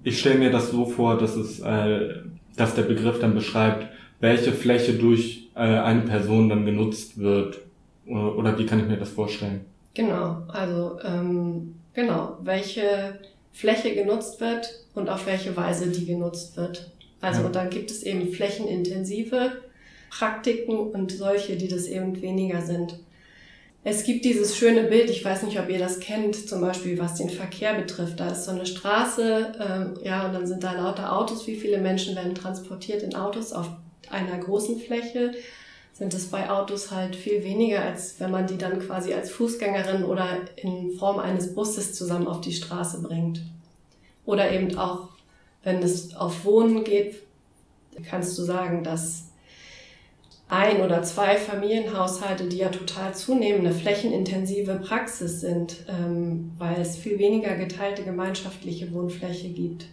ich 0.03 0.19
stelle 0.19 0.39
mir 0.39 0.51
das 0.51 0.71
so 0.71 0.85
vor, 0.85 1.17
dass 1.17 1.35
es, 1.35 1.59
äh, 1.59 2.15
dass 2.57 2.73
der 2.73 2.83
Begriff 2.83 3.19
dann 3.19 3.35
beschreibt, 3.35 3.87
welche 4.19 4.51
Fläche 4.51 4.93
durch 4.93 5.51
äh, 5.55 5.59
eine 5.59 6.01
Person 6.01 6.49
dann 6.49 6.65
genutzt 6.65 7.19
wird. 7.19 7.61
Oder, 8.07 8.37
oder 8.37 8.59
wie 8.59 8.65
kann 8.65 8.79
ich 8.79 8.87
mir 8.87 8.97
das 8.97 9.09
vorstellen? 9.09 9.61
Genau, 9.93 10.43
also 10.47 10.97
ähm, 11.03 11.75
genau, 11.93 12.37
welche 12.41 13.19
Fläche 13.51 13.93
genutzt 13.93 14.39
wird 14.41 14.67
und 14.95 15.09
auf 15.09 15.27
welche 15.27 15.55
Weise 15.55 15.91
die 15.91 16.05
genutzt 16.05 16.57
wird. 16.57 16.91
Also 17.21 17.41
ja. 17.41 17.47
und 17.47 17.55
dann 17.55 17.69
gibt 17.69 17.91
es 17.91 18.03
eben 18.03 18.33
flächenintensive 18.33 19.61
Praktiken 20.09 20.77
und 20.77 21.11
solche, 21.11 21.55
die 21.55 21.67
das 21.67 21.85
eben 21.85 22.21
weniger 22.21 22.61
sind. 22.61 22.99
Es 23.83 24.03
gibt 24.03 24.25
dieses 24.25 24.55
schöne 24.55 24.83
Bild, 24.83 25.09
ich 25.09 25.25
weiß 25.25 25.41
nicht, 25.43 25.59
ob 25.59 25.67
ihr 25.67 25.79
das 25.79 25.99
kennt, 25.99 26.35
zum 26.35 26.61
Beispiel 26.61 26.99
was 26.99 27.15
den 27.15 27.31
Verkehr 27.31 27.73
betrifft. 27.73 28.19
Da 28.19 28.29
ist 28.29 28.45
so 28.45 28.51
eine 28.51 28.67
Straße, 28.67 29.53
ähm, 29.59 29.93
ja, 30.03 30.27
und 30.27 30.33
dann 30.33 30.45
sind 30.45 30.63
da 30.63 30.73
lauter 30.73 31.17
Autos. 31.17 31.47
Wie 31.47 31.55
viele 31.55 31.79
Menschen 31.79 32.15
werden 32.15 32.35
transportiert 32.35 33.01
in 33.01 33.15
Autos 33.15 33.53
auf 33.53 33.69
einer 34.11 34.37
großen 34.37 34.79
Fläche? 34.79 35.31
Sind 35.93 36.13
es 36.13 36.27
bei 36.27 36.49
Autos 36.49 36.91
halt 36.91 37.15
viel 37.15 37.43
weniger, 37.43 37.81
als 37.81 38.19
wenn 38.19 38.29
man 38.29 38.45
die 38.45 38.57
dann 38.57 38.79
quasi 38.79 39.13
als 39.13 39.31
Fußgängerin 39.31 40.03
oder 40.03 40.37
in 40.57 40.91
Form 40.91 41.17
eines 41.17 41.55
Busses 41.55 41.93
zusammen 41.93 42.27
auf 42.27 42.41
die 42.41 42.53
Straße 42.53 43.01
bringt. 43.01 43.41
Oder 44.25 44.51
eben 44.51 44.77
auch, 44.77 45.09
wenn 45.63 45.83
es 45.83 46.15
auf 46.15 46.45
Wohnen 46.45 46.83
geht, 46.83 47.15
kannst 48.09 48.37
du 48.37 48.43
sagen, 48.43 48.83
dass 48.83 49.31
ein 50.51 50.81
oder 50.81 51.01
zwei 51.03 51.37
Familienhaushalte, 51.37 52.49
die 52.49 52.57
ja 52.57 52.69
total 52.69 53.13
zunehmende 53.15 53.71
flächenintensive 53.71 54.75
Praxis 54.85 55.39
sind, 55.39 55.85
ähm, 55.87 56.51
weil 56.57 56.81
es 56.81 56.97
viel 56.97 57.17
weniger 57.19 57.55
geteilte 57.55 58.03
gemeinschaftliche 58.03 58.91
Wohnfläche 58.93 59.49
gibt. 59.49 59.85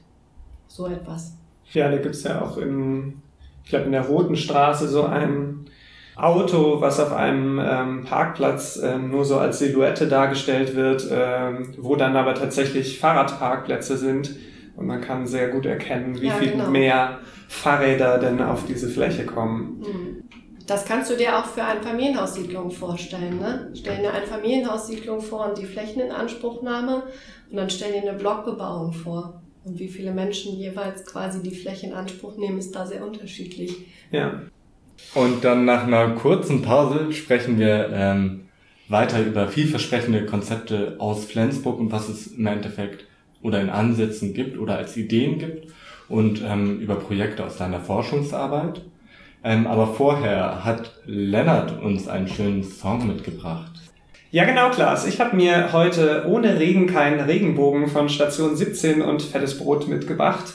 So 0.66 0.88
etwas. 0.88 1.34
Ja, 1.72 1.88
da 1.90 1.98
gibt 1.98 2.14
es 2.14 2.25
ja 2.25 2.42
auch 2.42 2.56
in, 2.56 3.22
ich 3.62 3.70
glaube, 3.70 3.87
in 3.87 3.92
der 3.92 4.06
Roten 4.06 4.34
Straße 4.34 4.88
so 4.88 5.04
ein 5.04 5.66
Auto, 6.16 6.80
was 6.80 6.98
auf 6.98 7.12
einem 7.12 7.60
ähm, 7.62 8.04
Parkplatz 8.04 8.80
ähm, 8.82 9.12
nur 9.12 9.25
so 9.25 9.38
als 9.38 9.60
Silhouette 9.60 10.08
dargestellt 10.08 10.75
wird, 10.75 11.06
ähm, 11.12 11.75
wo 11.78 11.94
dann 11.94 12.16
aber 12.16 12.34
tatsächlich 12.34 12.98
Fahrradparkplätze 12.98 13.96
sind. 13.96 14.34
Und 14.78 14.87
man 14.87 15.00
kann 15.00 15.26
sehr 15.26 15.49
gut 15.49 15.66
erkennen, 15.66 16.20
wie 16.20 16.28
ja, 16.28 16.35
viel 16.35 16.52
genau. 16.52 16.70
mehr 16.70 17.18
Fahrräder 17.49 18.18
denn 18.18 18.40
auf 18.40 18.64
diese 18.64 18.88
Fläche 18.88 19.26
kommen. 19.26 19.80
Mhm. 19.80 20.23
Das 20.68 20.85
kannst 20.85 21.11
du 21.11 21.16
dir 21.16 21.37
auch 21.37 21.47
für 21.47 21.64
Einfamilienhaussiedlungen 21.64 22.70
vorstellen. 22.70 23.40
Ne? 23.40 23.73
Stell 23.75 23.97
dir 23.97 24.11
eine 24.11 24.23
Einfamilienhaussiedlung 24.23 25.20
vor 25.20 25.49
und 25.49 25.58
die 25.58 25.64
Flächeninanspruchnahme 25.64 27.02
und 27.50 27.56
dann 27.56 27.68
stell 27.70 27.92
dir 27.92 28.08
eine 28.08 28.16
Blockbebauung 28.16 28.92
vor. 28.92 29.42
Und 29.64 29.80
wie 29.80 29.88
viele 29.88 30.12
Menschen 30.12 30.56
jeweils 30.56 31.04
quasi 31.04 31.42
die 31.42 31.56
Fläche 31.56 31.88
in 31.88 31.92
Anspruch 31.92 32.37
nehmen, 32.37 32.58
ist 32.58 32.76
da 32.76 32.87
sehr 32.87 33.04
unterschiedlich. 33.04 33.75
Ja. 34.12 34.42
Und 35.14 35.44
dann 35.44 35.64
nach 35.64 35.88
einer 35.88 36.11
kurzen 36.11 36.62
Pause 36.62 37.12
sprechen 37.12 37.58
wir 37.58 37.90
ähm, 37.92 38.49
weiter 38.88 39.25
über 39.25 39.49
vielversprechende 39.49 40.25
Konzepte 40.25 40.97
aus 40.99 41.25
Flensburg 41.25 41.80
und 41.80 41.90
was 41.90 42.08
es 42.08 42.28
im 42.28 42.47
Endeffekt 42.47 43.08
oder 43.42 43.61
in 43.61 43.71
Ansätzen 43.71 44.35
gibt 44.35 44.59
oder 44.59 44.76
als 44.76 44.97
Ideen 44.97 45.38
gibt 45.38 45.68
und 46.09 46.42
ähm, 46.42 46.80
über 46.80 46.97
Projekte 46.97 47.45
aus 47.45 47.57
deiner 47.57 47.80
Forschungsarbeit. 47.80 48.83
Ähm, 49.45 49.66
aber 49.66 49.87
vorher 49.87 50.64
hat 50.64 50.92
Lennart 51.07 51.80
uns 51.83 52.09
einen 52.09 52.28
schönen 52.28 52.64
Song 52.64 53.07
mitgebracht. 53.07 53.73
Ja, 54.30 54.45
genau, 54.45 54.71
Klaas. 54.71 55.07
Ich 55.07 55.21
habe 55.21 55.37
mir 55.37 55.73
heute 55.73 56.26
ohne 56.28 56.59
Regen 56.59 56.87
keinen 56.87 57.21
Regenbogen 57.21 57.88
von 57.88 58.09
Station 58.09 58.57
17 58.57 59.00
und 59.00 59.23
Fettes 59.23 59.57
Brot 59.57 59.88
mitgebracht. 59.88 60.52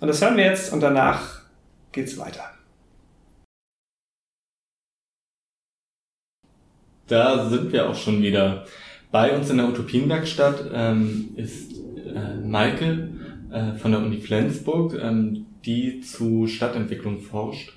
Und 0.00 0.08
das 0.08 0.20
hören 0.20 0.36
wir 0.36 0.44
jetzt 0.44 0.72
und 0.72 0.80
danach 0.80 1.42
geht's 1.92 2.18
weiter. 2.18 2.42
Da 7.06 7.48
sind 7.48 7.72
wir 7.72 7.88
auch 7.88 7.94
schon 7.94 8.22
wieder. 8.22 8.64
Bei 9.12 9.36
uns 9.36 9.50
in 9.50 9.58
der 9.58 9.68
Utopienwerkstatt 9.68 10.70
ähm, 10.72 11.28
ist 11.36 11.72
äh, 12.14 12.46
Maike 12.46 13.08
äh, 13.50 13.72
von 13.74 13.92
der 13.92 14.00
Uni 14.00 14.18
Flensburg, 14.18 14.98
ähm, 15.00 15.46
die 15.64 16.00
zu 16.00 16.46
Stadtentwicklung 16.46 17.20
forscht 17.20 17.72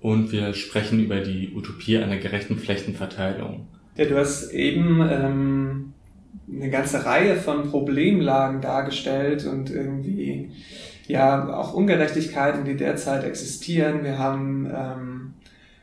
und 0.00 0.32
wir 0.32 0.54
sprechen 0.54 1.04
über 1.04 1.20
die 1.20 1.52
Utopie 1.54 1.98
einer 1.98 2.18
gerechten 2.18 2.56
Flächenverteilung. 2.58 3.66
Ja, 3.96 4.04
du 4.04 4.16
hast 4.16 4.52
eben 4.52 5.00
ähm, 5.10 5.92
eine 6.50 6.70
ganze 6.70 7.04
Reihe 7.04 7.36
von 7.36 7.68
Problemlagen 7.68 8.60
dargestellt 8.60 9.44
und 9.44 9.70
irgendwie 9.70 10.50
ja 11.06 11.52
auch 11.54 11.74
Ungerechtigkeiten, 11.74 12.64
die 12.64 12.76
derzeit 12.76 13.24
existieren. 13.24 14.04
Wir 14.04 14.18
haben 14.18 14.70
ähm, 14.72 15.34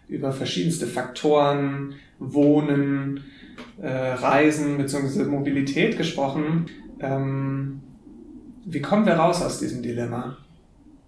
über 0.07 0.31
verschiedenste 0.31 0.87
Faktoren, 0.87 1.95
Wohnen, 2.19 3.21
äh, 3.81 3.89
Reisen 3.89 4.77
bzw. 4.77 5.25
Mobilität 5.25 5.97
gesprochen. 5.97 6.67
Ähm, 7.01 7.81
wie 8.65 8.81
kommen 8.81 9.05
wir 9.05 9.13
raus 9.13 9.41
aus 9.41 9.59
diesem 9.59 9.81
Dilemma? 9.81 10.37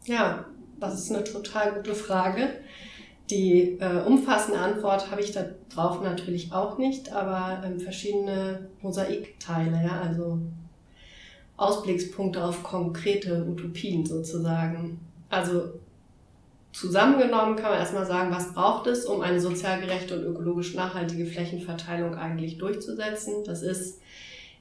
Ja, 0.05 0.45
das 0.79 0.99
ist 0.99 1.11
eine 1.11 1.23
total 1.23 1.73
gute 1.73 1.95
Frage. 1.95 2.49
Die 3.29 3.77
äh, 3.79 4.03
umfassende 4.05 4.59
Antwort 4.59 5.11
habe 5.11 5.21
ich 5.21 5.35
darauf 5.75 6.01
natürlich 6.01 6.53
auch 6.53 6.77
nicht, 6.77 7.11
aber 7.11 7.61
ähm, 7.65 7.79
verschiedene 7.79 8.69
Mosaikteile, 8.81 9.81
ja, 9.83 9.99
also 10.01 10.39
Ausblickspunkte 11.57 12.43
auf 12.43 12.63
konkrete 12.63 13.43
Utopien 13.45 14.05
sozusagen. 14.05 14.99
Also 15.29 15.73
zusammengenommen 16.71 17.55
kann 17.55 17.71
man 17.71 17.79
erstmal 17.79 18.05
sagen, 18.05 18.31
was 18.31 18.53
braucht 18.53 18.87
es, 18.87 19.05
um 19.05 19.21
eine 19.21 19.41
sozial 19.41 19.81
gerechte 19.81 20.17
und 20.17 20.23
ökologisch 20.23 20.75
nachhaltige 20.75 21.25
Flächenverteilung 21.25 22.15
eigentlich 22.15 22.59
durchzusetzen. 22.59 23.43
Das 23.43 23.63
ist 23.63 23.99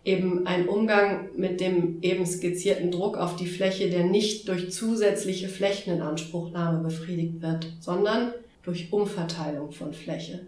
eben 0.07 0.47
ein 0.47 0.69
Umgang 0.69 1.31
mit 1.37 1.61
dem 1.61 1.99
eben 2.01 2.25
skizzierten 2.25 2.93
Druck 2.93 3.19
auf 3.19 3.35
die 3.35 3.49
Fläche, 3.49 3.91
der 3.91 4.05
nicht 4.05 4.49
durch 4.49 4.71
zusätzliche 4.71 5.49
Flächeninanspruchnahme 5.49 6.79
befriedigt 6.79 7.43
wird, 7.43 7.73
sondern 7.81 8.31
durch 8.63 8.93
Umverteilung 8.93 9.73
von 9.73 9.93
Fläche. 9.93 10.47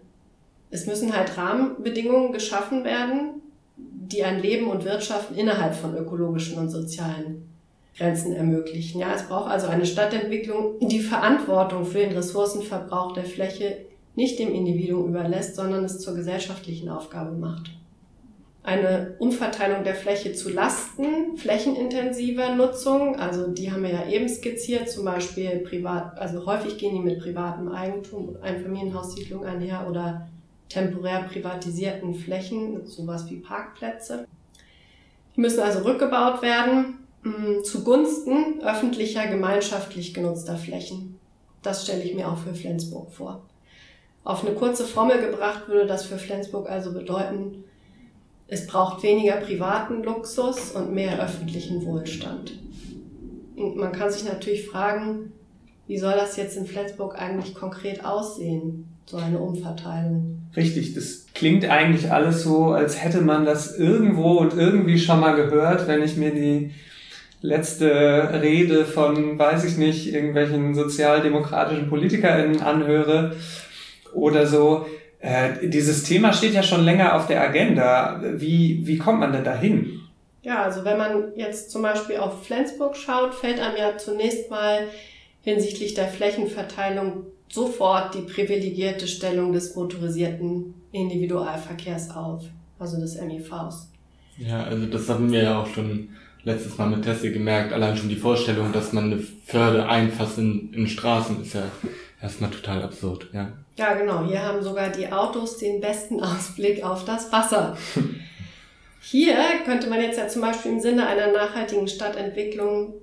Es 0.71 0.87
müssen 0.87 1.15
halt 1.15 1.37
Rahmenbedingungen 1.37 2.31
geschaffen 2.31 2.85
werden, 2.85 3.41
die 3.75 4.23
ein 4.23 4.41
Leben 4.41 4.67
und 4.67 4.85
Wirtschaften 4.85 5.35
innerhalb 5.35 5.75
von 5.75 5.95
ökologischen 5.97 6.57
und 6.57 6.69
sozialen 6.69 7.49
Grenzen 7.97 8.33
ermöglichen. 8.33 8.99
Ja, 8.99 9.13
es 9.13 9.23
braucht 9.23 9.51
also 9.51 9.67
eine 9.67 9.85
Stadtentwicklung, 9.85 10.79
die 10.79 11.01
Verantwortung 11.01 11.85
für 11.85 11.99
den 11.99 12.13
Ressourcenverbrauch 12.13 13.13
der 13.13 13.25
Fläche 13.25 13.77
nicht 14.15 14.39
dem 14.39 14.53
Individuum 14.53 15.09
überlässt, 15.09 15.55
sondern 15.55 15.83
es 15.83 15.99
zur 15.99 16.15
gesellschaftlichen 16.15 16.87
Aufgabe 16.87 17.35
macht 17.35 17.71
eine 18.69 19.15
Umverteilung 19.17 19.83
der 19.83 19.95
Fläche 19.95 20.33
zu 20.33 20.49
Lasten 20.49 21.35
flächenintensiver 21.37 22.53
Nutzung. 22.55 23.15
Also 23.15 23.47
die 23.47 23.71
haben 23.71 23.81
wir 23.81 23.89
ja 23.89 24.07
eben 24.07 24.29
skizziert, 24.29 24.87
zum 24.91 25.05
Beispiel 25.05 25.57
privat, 25.67 26.19
also 26.19 26.45
häufig 26.45 26.77
gehen 26.77 26.93
die 26.93 27.01
mit 27.01 27.19
privatem 27.19 27.71
Eigentum, 27.71 28.37
Einfamilienhaussiedlung 28.43 29.43
einher 29.43 29.87
oder 29.89 30.27
temporär 30.69 31.23
privatisierten 31.23 32.13
Flächen, 32.13 32.85
sowas 32.85 33.27
wie 33.27 33.37
Parkplätze. 33.37 34.27
Die 35.35 35.41
müssen 35.41 35.61
also 35.61 35.79
rückgebaut 35.79 36.43
werden 36.43 36.99
mm, 37.23 37.63
zugunsten 37.63 38.61
öffentlicher, 38.61 39.25
gemeinschaftlich 39.25 40.13
genutzter 40.13 40.57
Flächen. 40.57 41.17
Das 41.63 41.85
stelle 41.85 42.03
ich 42.03 42.13
mir 42.13 42.29
auch 42.29 42.37
für 42.37 42.53
Flensburg 42.53 43.11
vor. 43.11 43.41
Auf 44.23 44.45
eine 44.45 44.53
kurze 44.53 44.85
Formel 44.85 45.19
gebracht 45.19 45.67
würde 45.67 45.87
das 45.87 46.05
für 46.05 46.19
Flensburg 46.19 46.69
also 46.69 46.93
bedeuten, 46.93 47.63
es 48.49 48.65
braucht 48.65 49.03
weniger 49.03 49.37
privaten 49.37 50.03
Luxus 50.03 50.71
und 50.71 50.93
mehr 50.93 51.23
öffentlichen 51.23 51.85
Wohlstand. 51.85 52.53
Und 53.55 53.75
man 53.75 53.91
kann 53.91 54.09
sich 54.09 54.23
natürlich 54.23 54.65
fragen, 54.67 55.31
wie 55.87 55.97
soll 55.97 56.13
das 56.13 56.37
jetzt 56.37 56.57
in 56.57 56.65
Flensburg 56.65 57.19
eigentlich 57.19 57.53
konkret 57.53 58.05
aussehen, 58.05 58.87
so 59.05 59.17
eine 59.17 59.39
Umverteilung? 59.39 60.39
Richtig, 60.55 60.93
das 60.93 61.27
klingt 61.33 61.65
eigentlich 61.65 62.11
alles 62.11 62.43
so, 62.43 62.71
als 62.71 63.03
hätte 63.03 63.21
man 63.21 63.45
das 63.45 63.77
irgendwo 63.77 64.37
und 64.37 64.53
irgendwie 64.53 64.97
schon 64.97 65.19
mal 65.19 65.35
gehört, 65.35 65.87
wenn 65.87 66.01
ich 66.01 66.17
mir 66.17 66.31
die 66.31 66.71
letzte 67.41 68.39
Rede 68.41 68.85
von, 68.85 69.37
weiß 69.37 69.63
ich 69.63 69.77
nicht, 69.77 70.13
irgendwelchen 70.13 70.73
sozialdemokratischen 70.73 71.89
PolitikerInnen 71.89 72.61
anhöre 72.61 73.35
oder 74.13 74.45
so. 74.45 74.85
Äh, 75.19 75.67
dieses 75.67 76.03
Thema 76.03 76.33
steht 76.33 76.53
ja 76.53 76.63
schon 76.63 76.83
länger 76.83 77.15
auf 77.15 77.27
der 77.27 77.41
Agenda. 77.41 78.21
Wie, 78.23 78.87
wie 78.87 78.97
kommt 78.97 79.19
man 79.19 79.33
denn 79.33 79.43
dahin? 79.43 79.99
Ja, 80.41 80.63
also 80.63 80.85
wenn 80.85 80.97
man 80.97 81.33
jetzt 81.35 81.71
zum 81.71 81.81
Beispiel 81.81 82.17
auf 82.17 82.45
Flensburg 82.45 82.95
schaut, 82.95 83.35
fällt 83.35 83.59
einem 83.59 83.77
ja 83.77 83.97
zunächst 83.97 84.49
mal 84.49 84.87
hinsichtlich 85.41 85.93
der 85.93 86.07
Flächenverteilung 86.07 87.25
sofort 87.49 88.15
die 88.15 88.21
privilegierte 88.21 89.07
Stellung 89.07 89.51
des 89.51 89.75
motorisierten 89.75 90.73
Individualverkehrs 90.91 92.11
auf, 92.11 92.43
also 92.77 92.99
des 92.99 93.19
MIVs. 93.19 93.91
Ja, 94.37 94.63
also 94.63 94.85
das 94.85 95.09
hatten 95.09 95.31
wir 95.31 95.43
ja 95.43 95.61
auch 95.61 95.67
schon 95.67 96.09
letztes 96.43 96.77
Mal 96.77 96.89
mit 96.89 97.03
Tessie 97.03 97.31
gemerkt, 97.31 97.73
allein 97.73 97.97
schon 97.97 98.09
die 98.09 98.15
Vorstellung, 98.15 98.71
dass 98.71 98.93
man 98.93 99.05
eine 99.05 99.19
Förde 99.19 99.87
einfasst 99.87 100.37
in, 100.37 100.73
in 100.73 100.87
Straßen, 100.87 101.41
ist 101.41 101.53
ja 101.53 101.63
erstmal 102.21 102.51
total 102.51 102.83
absurd, 102.83 103.27
ja. 103.33 103.51
Ja, 103.77 103.93
genau. 103.93 104.25
Hier 104.25 104.43
haben 104.43 104.61
sogar 104.61 104.89
die 104.89 105.11
Autos 105.11 105.57
den 105.57 105.79
besten 105.79 106.19
Ausblick 106.23 106.83
auf 106.83 107.05
das 107.05 107.31
Wasser. 107.31 107.77
Hier 109.01 109.35
könnte 109.65 109.89
man 109.89 110.01
jetzt 110.01 110.17
ja 110.17 110.27
zum 110.27 110.41
Beispiel 110.41 110.73
im 110.73 110.79
Sinne 110.79 111.07
einer 111.07 111.31
nachhaltigen 111.31 111.87
Stadtentwicklung 111.87 112.93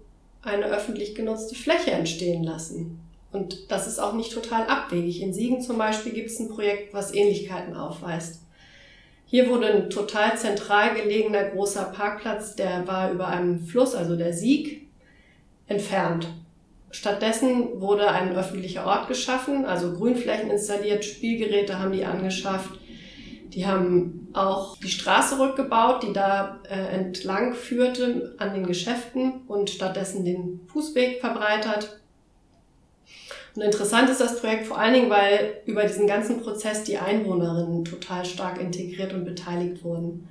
eine 0.43 0.67
öffentlich 0.67 1.15
genutzte 1.15 1.55
Fläche 1.55 1.93
entstehen 1.93 2.45
lassen. 2.45 3.01
Und 3.33 3.71
das 3.71 3.87
ist 3.87 3.99
auch 3.99 4.13
nicht 4.13 4.33
total 4.33 4.67
abwegig. 4.67 5.21
In 5.21 5.35
Siegen 5.35 5.61
zum 5.61 5.79
Beispiel 5.79 6.13
gibt 6.13 6.31
es 6.31 6.39
ein 6.39 6.49
Projekt, 6.49 6.95
was 6.95 7.13
Ähnlichkeiten 7.13 7.75
aufweist. 7.75 8.43
Hier 9.27 9.49
wurde 9.51 9.67
ein 9.67 9.91
total 9.91 10.39
zentral 10.39 10.95
gelegener 10.95 11.51
großer 11.51 11.87
Parkplatz, 11.87 12.55
der 12.55 12.87
war 12.87 13.11
über 13.11 13.27
einem 13.27 13.59
Fluss, 13.67 13.95
also 13.95 14.15
der 14.15 14.33
Sieg, 14.33 14.87
entfernt. 15.67 16.29
Stattdessen 16.97 17.79
wurde 17.83 18.09
ein 18.09 18.35
öffentlicher 18.35 18.87
Ort 18.87 19.07
geschaffen, 19.07 19.67
also 19.67 19.93
Grünflächen 19.93 20.51
installiert, 20.51 21.05
Spielgeräte 21.05 21.79
haben 21.79 21.93
die 21.93 22.07
angeschafft. 22.07 22.71
Die 23.51 23.67
haben 23.67 24.29
auch 24.33 24.79
die 24.79 24.89
Straße 24.89 25.39
rückgebaut, 25.39 26.03
die 26.05 26.15
da 26.15 26.63
äh, 26.71 26.95
entlang 26.95 27.53
führte 27.53 28.35
an 28.39 28.55
den 28.55 28.67
Geschäften 28.67 29.43
und 29.47 29.69
stattdessen 29.69 30.25
den 30.25 30.61
Fußweg 30.73 31.21
verbreitert. 31.21 32.01
Und 33.55 33.61
interessant 33.61 34.09
ist 34.09 34.23
das 34.23 34.41
Projekt 34.41 34.67
vor 34.67 34.79
allen 34.79 34.95
Dingen, 34.95 35.11
weil 35.11 35.61
über 35.67 35.83
diesen 35.83 36.07
ganzen 36.07 36.41
Prozess 36.41 36.85
die 36.85 36.97
Einwohnerinnen 36.97 37.85
total 37.85 38.25
stark 38.25 38.59
integriert 38.59 39.13
und 39.13 39.27
beteiligt 39.27 39.85
wurden. 39.85 40.29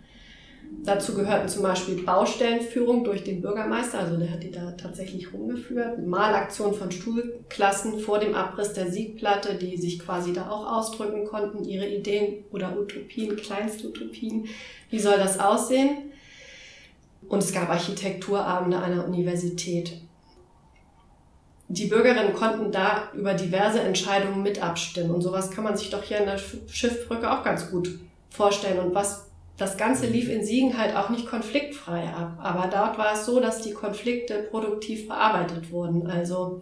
Dazu 0.84 1.15
gehörten 1.15 1.50
zum 1.50 1.63
Beispiel 1.63 2.03
Baustellenführung 2.03 3.03
durch 3.03 3.24
den 3.24 3.41
Bürgermeister, 3.41 4.00
also 4.00 4.17
der 4.17 4.29
hat 4.29 4.43
die 4.43 4.51
da 4.51 4.72
tatsächlich 4.74 5.34
rumgeführt, 5.34 6.05
Malaktion 6.05 6.75
von 6.75 6.91
Stuhlklassen 6.91 8.00
vor 8.00 8.19
dem 8.19 8.36
Abriss 8.36 8.74
der 8.74 8.91
Siegplatte, 8.91 9.55
die 9.55 9.77
sich 9.77 9.98
quasi 9.98 10.31
da 10.31 10.50
auch 10.50 10.72
ausdrücken 10.72 11.25
konnten, 11.25 11.63
ihre 11.63 11.88
Ideen 11.88 12.45
oder 12.51 12.77
Utopien, 12.77 13.36
Kleinstutopien. 13.36 14.48
Wie 14.91 15.00
soll 15.00 15.17
das 15.17 15.39
aussehen? 15.39 16.12
Und 17.27 17.39
es 17.39 17.51
gab 17.51 17.69
Architekturabende 17.69 18.77
an 18.77 18.95
der 18.95 19.07
Universität 19.07 20.01
die 21.67 21.88
Bürgerinnen 21.88 22.34
konnten 22.34 22.72
da 22.72 23.10
über 23.13 23.34
diverse 23.34 23.79
Entscheidungen 23.79 24.43
mit 24.43 24.62
abstimmen. 24.62 25.12
Und 25.12 25.22
sowas 25.22 25.50
kann 25.50 25.63
man 25.63 25.75
sich 25.75 25.89
doch 25.89 26.03
hier 26.03 26.19
in 26.19 26.25
der 26.25 26.38
Schiffbrücke 26.38 27.31
auch 27.31 27.43
ganz 27.43 27.72
gut 27.72 27.89
vorstellen. 28.29 28.79
Und 28.79 28.93
was 28.93 29.31
das 29.57 29.77
Ganze 29.77 30.07
lief 30.07 30.29
in 30.29 30.43
Siegen 30.43 30.77
halt 30.77 30.95
auch 30.95 31.09
nicht 31.09 31.27
konfliktfrei 31.27 32.09
ab. 32.09 32.38
Aber 32.41 32.67
dort 32.67 32.97
war 32.97 33.13
es 33.13 33.25
so, 33.25 33.39
dass 33.39 33.62
die 33.62 33.71
Konflikte 33.71 34.47
produktiv 34.50 35.07
bearbeitet 35.07 35.71
wurden. 35.71 36.07
Also 36.07 36.62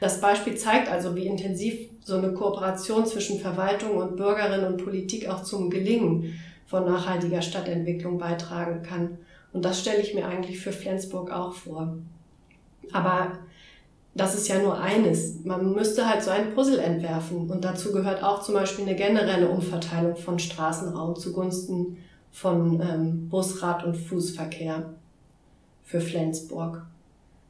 das 0.00 0.20
Beispiel 0.20 0.56
zeigt 0.56 0.90
also, 0.90 1.16
wie 1.16 1.26
intensiv 1.26 1.88
so 2.04 2.16
eine 2.16 2.34
Kooperation 2.34 3.06
zwischen 3.06 3.40
Verwaltung 3.40 3.96
und 3.96 4.16
Bürgerinnen 4.16 4.66
und 4.66 4.84
Politik 4.84 5.28
auch 5.28 5.42
zum 5.42 5.70
Gelingen 5.70 6.38
von 6.66 6.84
nachhaltiger 6.84 7.40
Stadtentwicklung 7.40 8.18
beitragen 8.18 8.82
kann. 8.82 9.18
Und 9.52 9.64
das 9.64 9.80
stelle 9.80 10.02
ich 10.02 10.14
mir 10.14 10.26
eigentlich 10.26 10.60
für 10.60 10.72
Flensburg 10.72 11.30
auch 11.30 11.54
vor. 11.54 11.96
Aber 12.92 13.38
das 14.14 14.34
ist 14.34 14.48
ja 14.48 14.58
nur 14.58 14.78
eines. 14.78 15.44
Man 15.44 15.72
müsste 15.72 16.08
halt 16.08 16.22
so 16.22 16.30
ein 16.30 16.54
Puzzle 16.54 16.80
entwerfen. 16.80 17.50
Und 17.50 17.64
dazu 17.64 17.92
gehört 17.92 18.22
auch 18.22 18.42
zum 18.42 18.54
Beispiel 18.54 18.84
eine 18.84 18.96
generelle 18.96 19.48
Umverteilung 19.48 20.16
von 20.16 20.38
Straßenraum 20.38 21.16
zugunsten 21.16 21.96
von 22.36 22.82
ähm, 22.82 23.30
Bus, 23.30 23.62
Rad- 23.62 23.84
und 23.84 23.96
Fußverkehr 23.96 24.90
für 25.84 26.02
Flensburg. 26.02 26.84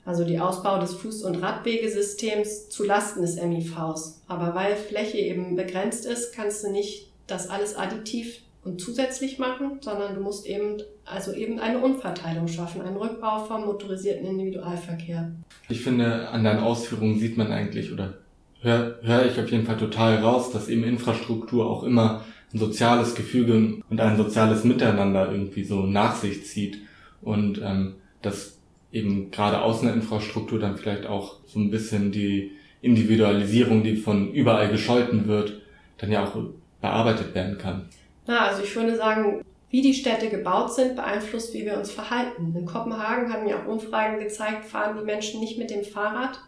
Also 0.05 0.23
die 0.23 0.39
Ausbau 0.39 0.79
des 0.79 0.97
Fuß- 0.97 1.25
und 1.25 1.43
Radwegesystems 1.43 2.69
zu 2.69 2.85
Lasten 2.85 3.23
des 3.23 3.35
MIVs. 3.35 4.23
Aber 4.29 4.55
weil 4.55 4.77
Fläche 4.77 5.19
eben 5.19 5.57
begrenzt 5.57 6.07
ist, 6.07 6.33
kannst 6.33 6.63
du 6.63 6.71
nicht 6.71 7.11
das 7.27 7.51
alles 7.51 7.77
additiv 7.77 8.43
und 8.63 8.81
zusätzlich 8.81 9.41
machen, 9.41 9.79
sondern 9.81 10.15
du 10.15 10.21
musst 10.21 10.47
eben 10.47 10.81
also 11.05 11.33
eben 11.33 11.59
eine 11.59 11.81
Umverteilung 11.81 12.47
schaffen, 12.47 12.81
einen 12.81 12.97
Rückbau 12.97 13.45
vom 13.45 13.65
motorisierten 13.65 14.25
Individualverkehr. 14.25 15.33
Ich 15.69 15.81
finde, 15.81 16.29
an 16.29 16.45
deinen 16.45 16.61
Ausführungen 16.61 17.19
sieht 17.19 17.37
man 17.37 17.51
eigentlich 17.51 17.93
oder 17.93 18.19
höre 18.61 19.01
hör 19.03 19.27
ich 19.27 19.41
auf 19.41 19.51
jeden 19.51 19.67
Fall 19.67 19.79
total 19.79 20.19
raus, 20.19 20.53
dass 20.53 20.69
eben 20.69 20.85
Infrastruktur 20.85 21.69
auch 21.69 21.83
immer 21.83 22.25
ein 22.53 22.59
soziales 22.59 23.15
Gefüge 23.15 23.83
und 23.89 24.01
ein 24.01 24.17
soziales 24.17 24.65
Miteinander 24.65 25.31
irgendwie 25.31 25.65
so 25.65 25.83
nach 25.87 26.17
sich 26.17 26.47
zieht 26.47 26.79
und 27.23 27.61
ähm, 27.63 27.97
dass 28.23 28.59
eben 28.93 29.31
gerade 29.31 29.61
Außeninfrastruktur 29.61 30.59
dann 30.59 30.77
vielleicht 30.77 31.07
auch 31.07 31.41
so 31.47 31.59
ein 31.59 31.71
bisschen 31.71 32.13
die 32.13 32.53
Individualisierung, 32.81 33.83
die 33.83 33.97
von 33.97 34.33
überall 34.33 34.71
gescholten 34.71 35.27
wird, 35.27 35.61
dann 35.99 36.13
ja 36.13 36.25
auch 36.25 36.37
bearbeitet 36.81 37.35
werden 37.35 37.59
kann. 37.59 37.89
Na, 38.27 38.47
also 38.47 38.63
ich 38.63 38.75
würde 38.77 38.97
sagen, 38.97 39.45
wie 39.71 39.83
die 39.83 39.95
Städte 39.95 40.29
gebaut 40.29 40.73
sind, 40.73 40.97
beeinflusst, 40.97 41.53
wie 41.53 41.65
wir 41.65 41.77
uns 41.77 41.91
verhalten. 41.91 42.55
In 42.57 42.65
Kopenhagen 42.67 43.33
haben 43.33 43.49
ja 43.49 43.61
auch 43.61 43.67
Umfragen 43.67 44.21
gezeigt, 44.21 44.65
fahren 44.65 44.97
die 44.99 45.05
Menschen 45.05 45.41
nicht 45.41 45.59
mit 45.59 45.71
dem 45.71 45.85
Fahrrad, 45.85 46.41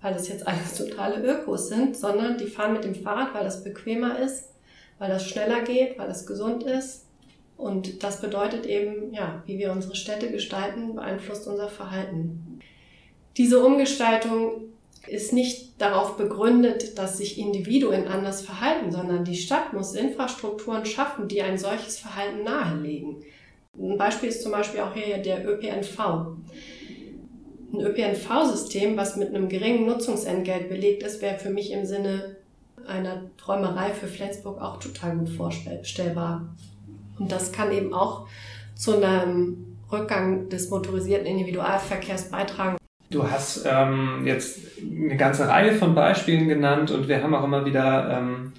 weil 0.00 0.14
das 0.14 0.28
jetzt 0.28 0.46
alles 0.46 0.76
totale 0.76 1.22
Ökos 1.22 1.68
sind, 1.68 1.96
sondern 1.96 2.38
die 2.38 2.46
fahren 2.46 2.72
mit 2.72 2.84
dem 2.84 2.94
Fahrrad, 2.94 3.34
weil 3.34 3.44
das 3.44 3.64
bequemer 3.64 4.18
ist, 4.18 4.51
weil 4.98 5.10
das 5.10 5.28
schneller 5.28 5.62
geht, 5.62 5.98
weil 5.98 6.08
das 6.08 6.26
gesund 6.26 6.62
ist. 6.64 7.06
Und 7.56 8.02
das 8.02 8.20
bedeutet 8.20 8.66
eben, 8.66 9.12
ja, 9.12 9.42
wie 9.46 9.58
wir 9.58 9.72
unsere 9.72 9.94
Städte 9.94 10.30
gestalten, 10.30 10.94
beeinflusst 10.94 11.46
unser 11.46 11.68
Verhalten. 11.68 12.60
Diese 13.36 13.64
Umgestaltung 13.64 14.72
ist 15.06 15.32
nicht 15.32 15.80
darauf 15.80 16.16
begründet, 16.16 16.98
dass 16.98 17.18
sich 17.18 17.38
Individuen 17.38 18.06
anders 18.06 18.42
verhalten, 18.42 18.92
sondern 18.92 19.24
die 19.24 19.36
Stadt 19.36 19.72
muss 19.72 19.94
Infrastrukturen 19.94 20.84
schaffen, 20.84 21.28
die 21.28 21.42
ein 21.42 21.58
solches 21.58 21.98
Verhalten 21.98 22.44
nahelegen. 22.44 23.22
Ein 23.78 23.96
Beispiel 23.96 24.28
ist 24.28 24.42
zum 24.42 24.52
Beispiel 24.52 24.80
auch 24.80 24.94
hier 24.94 25.18
der 25.18 25.48
ÖPNV. 25.48 25.98
Ein 27.72 27.80
ÖPNV-System, 27.80 28.96
was 28.96 29.16
mit 29.16 29.28
einem 29.28 29.48
geringen 29.48 29.86
Nutzungsentgelt 29.86 30.68
belegt 30.68 31.02
ist, 31.02 31.22
wäre 31.22 31.38
für 31.38 31.50
mich 31.50 31.72
im 31.72 31.86
Sinne 31.86 32.31
einer 32.86 33.22
Träumerei 33.36 33.90
für 33.90 34.06
Flensburg 34.06 34.60
auch 34.60 34.78
total 34.78 35.16
gut 35.16 35.28
vorstellbar. 35.28 36.54
Und 37.18 37.30
das 37.30 37.52
kann 37.52 37.72
eben 37.72 37.94
auch 37.94 38.26
zu 38.74 38.96
einem 38.96 39.76
Rückgang 39.90 40.48
des 40.48 40.70
motorisierten 40.70 41.26
Individualverkehrs 41.26 42.30
beitragen. 42.30 42.76
Du 43.10 43.30
hast 43.30 43.66
ähm, 43.66 44.22
jetzt 44.24 44.60
eine 44.80 45.16
ganze 45.16 45.46
Reihe 45.46 45.74
von 45.74 45.94
Beispielen 45.94 46.48
genannt 46.48 46.90
und 46.90 47.08
wir 47.08 47.22
haben 47.22 47.34
auch 47.34 47.44
immer 47.44 47.66
wieder 47.66 48.18
ähm, 48.18 48.52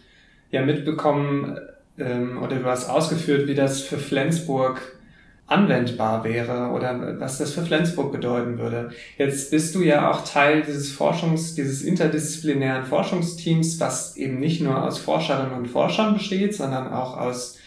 ja 0.51 0.61
mitbekommen 0.61 1.57
ähm, 1.97 2.41
oder 2.41 2.57
du 2.57 2.65
hast 2.65 2.87
ausgeführt, 2.87 3.47
wie 3.47 3.55
das 3.55 3.81
für 3.81 3.97
Flensburg 3.97 4.81
anwendbar 5.47 6.23
wäre 6.23 6.71
oder 6.71 7.19
was 7.19 7.37
das 7.37 7.51
für 7.51 7.63
Flensburg 7.63 8.11
bedeuten 8.11 8.57
würde. 8.57 8.91
Jetzt 9.17 9.51
bist 9.51 9.75
du 9.75 9.81
ja 9.81 10.09
auch 10.09 10.23
Teil 10.23 10.63
dieses 10.65 10.91
Forschungs, 10.91 11.53
dieses 11.55 11.81
interdisziplinären 11.81 12.85
Forschungsteams, 12.85 13.79
was 13.79 14.15
eben 14.15 14.39
nicht 14.39 14.61
nur 14.61 14.83
aus 14.83 14.99
Forscherinnen 14.99 15.53
und 15.53 15.67
Forschern 15.67 16.13
besteht, 16.13 16.55
sondern 16.55 16.91
auch 16.91 17.17
aus 17.17 17.59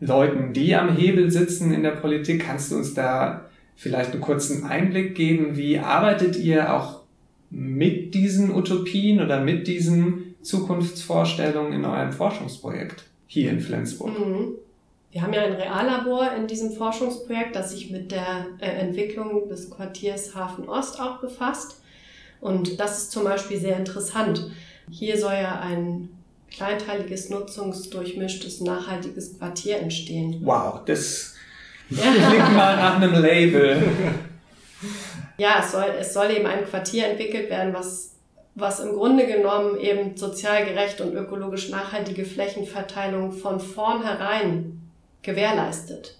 Leuten, 0.00 0.54
die 0.54 0.74
am 0.74 0.96
Hebel 0.96 1.30
sitzen 1.30 1.72
in 1.72 1.82
der 1.82 1.90
Politik. 1.90 2.46
Kannst 2.46 2.72
du 2.72 2.76
uns 2.76 2.94
da 2.94 3.50
vielleicht 3.76 4.12
einen 4.12 4.22
kurzen 4.22 4.64
Einblick 4.64 5.14
geben, 5.14 5.56
wie 5.56 5.78
arbeitet 5.78 6.36
ihr 6.36 6.74
auch 6.74 7.00
mit 7.50 8.14
diesen 8.14 8.54
Utopien 8.54 9.20
oder 9.20 9.40
mit 9.40 9.66
diesen 9.66 10.34
Zukunftsvorstellungen 10.42 11.72
in 11.72 11.84
eurem 11.84 12.12
Forschungsprojekt 12.12 13.04
hier 13.26 13.50
in 13.50 13.60
Flensburg? 13.60 14.18
Mhm. 14.18 14.52
Wir 15.12 15.22
haben 15.22 15.32
ja 15.32 15.42
ein 15.42 15.54
Reallabor 15.54 16.32
in 16.36 16.46
diesem 16.46 16.72
Forschungsprojekt, 16.72 17.56
das 17.56 17.72
sich 17.72 17.90
mit 17.90 18.12
der 18.12 18.46
äh, 18.60 18.66
Entwicklung 18.66 19.48
des 19.48 19.70
Quartiers 19.70 20.34
Hafen 20.34 20.68
Ost 20.68 21.00
auch 21.00 21.18
befasst. 21.20 21.80
Und 22.40 22.78
das 22.78 22.98
ist 22.98 23.12
zum 23.12 23.24
Beispiel 23.24 23.58
sehr 23.58 23.76
interessant. 23.76 24.50
Hier 24.88 25.18
soll 25.18 25.34
ja 25.34 25.60
ein 25.60 26.10
kleinteiliges, 26.50 27.28
nutzungsdurchmischtes, 27.28 28.60
nachhaltiges 28.60 29.38
Quartier 29.38 29.78
entstehen. 29.78 30.40
Wow, 30.42 30.84
das 30.86 31.34
Klingt 31.90 32.54
mal 32.54 32.76
nach 32.76 32.96
einem 32.96 33.20
Label. 33.20 33.82
Ja, 35.38 35.56
es 35.58 35.72
soll, 35.72 35.86
es 35.98 36.14
soll 36.14 36.30
eben 36.30 36.46
ein 36.46 36.64
Quartier 36.64 37.08
entwickelt 37.08 37.50
werden, 37.50 37.74
was, 37.74 38.14
was 38.54 38.78
im 38.78 38.92
Grunde 38.92 39.26
genommen 39.26 39.76
eben 39.76 40.16
sozial 40.16 40.64
gerecht 40.64 41.00
und 41.00 41.14
ökologisch 41.14 41.68
nachhaltige 41.68 42.24
Flächenverteilung 42.24 43.32
von 43.32 43.58
vornherein 43.58 44.89
gewährleistet. 45.22 46.16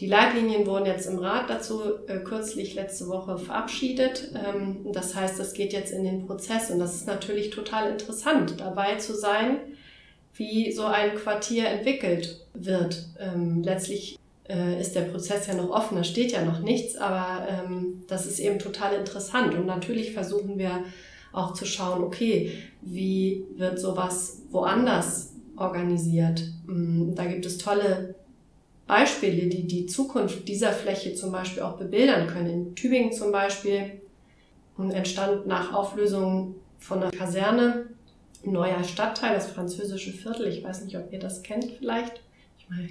Die 0.00 0.06
Leitlinien 0.06 0.66
wurden 0.66 0.84
jetzt 0.84 1.06
im 1.06 1.18
Rat 1.18 1.48
dazu 1.48 1.80
äh, 2.06 2.18
kürzlich 2.18 2.74
letzte 2.74 3.08
Woche 3.08 3.38
verabschiedet. 3.38 4.30
Ähm, 4.34 4.86
das 4.92 5.14
heißt, 5.14 5.38
das 5.40 5.54
geht 5.54 5.72
jetzt 5.72 5.90
in 5.90 6.04
den 6.04 6.26
Prozess 6.26 6.70
und 6.70 6.78
das 6.78 6.94
ist 6.94 7.06
natürlich 7.06 7.50
total 7.50 7.90
interessant, 7.90 8.60
dabei 8.60 8.96
zu 8.96 9.14
sein, 9.14 9.58
wie 10.34 10.70
so 10.70 10.84
ein 10.84 11.14
Quartier 11.14 11.68
entwickelt 11.68 12.40
wird. 12.52 13.06
Ähm, 13.18 13.62
letztlich 13.62 14.18
äh, 14.50 14.78
ist 14.78 14.94
der 14.94 15.02
Prozess 15.02 15.46
ja 15.46 15.54
noch 15.54 15.70
offen, 15.70 15.96
da 15.96 16.04
steht 16.04 16.32
ja 16.32 16.44
noch 16.44 16.60
nichts, 16.60 16.96
aber 16.96 17.48
ähm, 17.48 18.04
das 18.06 18.26
ist 18.26 18.38
eben 18.38 18.58
total 18.58 18.94
interessant. 18.94 19.54
Und 19.54 19.64
natürlich 19.64 20.12
versuchen 20.12 20.58
wir 20.58 20.84
auch 21.32 21.54
zu 21.54 21.64
schauen, 21.64 22.04
okay, 22.04 22.52
wie 22.82 23.46
wird 23.56 23.78
sowas 23.78 24.42
woanders 24.50 25.32
organisiert? 25.56 26.42
Mm, 26.66 27.14
da 27.14 27.24
gibt 27.26 27.46
es 27.46 27.58
tolle 27.58 28.14
Beispiele, 28.86 29.48
die 29.48 29.66
die 29.66 29.86
Zukunft 29.86 30.46
dieser 30.48 30.72
Fläche 30.72 31.14
zum 31.14 31.32
Beispiel 31.32 31.62
auch 31.62 31.76
bebildern 31.76 32.26
können. 32.28 32.46
In 32.46 32.74
Tübingen 32.74 33.12
zum 33.12 33.32
Beispiel 33.32 34.00
entstand 34.78 35.46
nach 35.46 35.72
Auflösung 35.72 36.54
von 36.78 37.02
einer 37.02 37.10
Kaserne 37.10 37.86
ein 38.44 38.52
neuer 38.52 38.84
Stadtteil, 38.84 39.34
das 39.34 39.48
französische 39.48 40.12
Viertel. 40.12 40.46
Ich 40.46 40.62
weiß 40.62 40.84
nicht, 40.84 40.96
ob 40.96 41.12
ihr 41.12 41.18
das 41.18 41.42
kennt 41.42 41.72
vielleicht. 41.78 42.20
Ich 42.58 42.68
meine, 42.68 42.88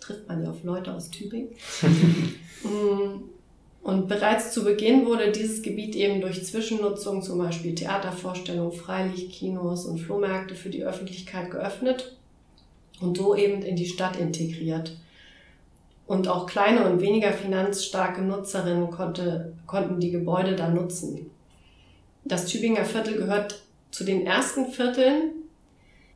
trifft 0.00 0.28
man 0.28 0.42
ja 0.42 0.50
auf 0.50 0.62
Leute 0.64 0.92
aus 0.92 1.10
Tübingen. 1.10 1.48
Und 3.82 4.08
bereits 4.08 4.52
zu 4.52 4.64
Beginn 4.64 5.06
wurde 5.06 5.32
dieses 5.32 5.62
Gebiet 5.62 5.96
eben 5.96 6.20
durch 6.20 6.44
Zwischennutzung, 6.44 7.22
zum 7.22 7.38
Beispiel 7.38 7.74
Theatervorstellungen, 7.74 8.72
Freilichtkinos 8.72 9.86
und 9.86 9.98
Flohmärkte 9.98 10.54
für 10.54 10.68
die 10.68 10.84
Öffentlichkeit 10.84 11.50
geöffnet 11.50 12.16
und 13.00 13.16
so 13.16 13.34
eben 13.34 13.62
in 13.62 13.76
die 13.76 13.86
Stadt 13.86 14.16
integriert. 14.16 14.96
Und 16.06 16.28
auch 16.28 16.46
kleine 16.46 16.90
und 16.90 17.00
weniger 17.00 17.32
finanzstarke 17.32 18.20
Nutzerinnen 18.20 18.90
konnte, 18.90 19.52
konnten 19.66 20.00
die 20.00 20.10
Gebäude 20.10 20.56
dann 20.56 20.74
nutzen. 20.74 21.30
Das 22.24 22.46
Tübinger 22.46 22.84
Viertel 22.84 23.16
gehört 23.16 23.62
zu 23.90 24.04
den 24.04 24.26
ersten 24.26 24.66
Vierteln, 24.66 25.39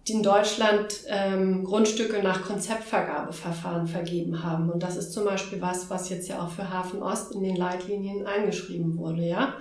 die 0.07 0.13
in 0.13 0.23
Deutschland 0.23 1.01
ähm, 1.09 1.65
Grundstücke 1.65 2.23
nach 2.23 2.45
Konzeptvergabeverfahren 2.45 3.87
vergeben 3.87 4.43
haben. 4.43 4.71
Und 4.71 4.83
das 4.83 4.97
ist 4.97 5.13
zum 5.13 5.25
Beispiel 5.25 5.63
was, 5.63 5.89
was 5.89 6.11
jetzt 6.11 6.29
ja 6.29 6.43
auch 6.43 6.51
für 6.51 6.71
Hafen 6.71 7.03
Ost 7.03 7.33
in 7.33 7.43
den 7.43 7.57
Leitlinien 7.57 8.27
eingeschrieben 8.27 8.99
wurde, 8.99 9.23
ja. 9.23 9.55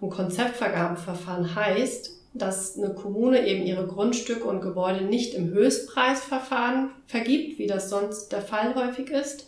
Und 0.00 0.10
Konzeptvergabeverfahren 0.10 1.54
heißt, 1.54 2.10
dass 2.34 2.76
eine 2.76 2.92
Kommune 2.94 3.46
eben 3.46 3.64
ihre 3.64 3.86
Grundstücke 3.86 4.44
und 4.44 4.60
Gebäude 4.60 5.04
nicht 5.04 5.34
im 5.34 5.50
Höchstpreisverfahren 5.50 6.90
vergibt, 7.06 7.60
wie 7.60 7.68
das 7.68 7.88
sonst 7.88 8.32
der 8.32 8.42
Fall 8.42 8.74
häufig 8.74 9.10
ist, 9.10 9.46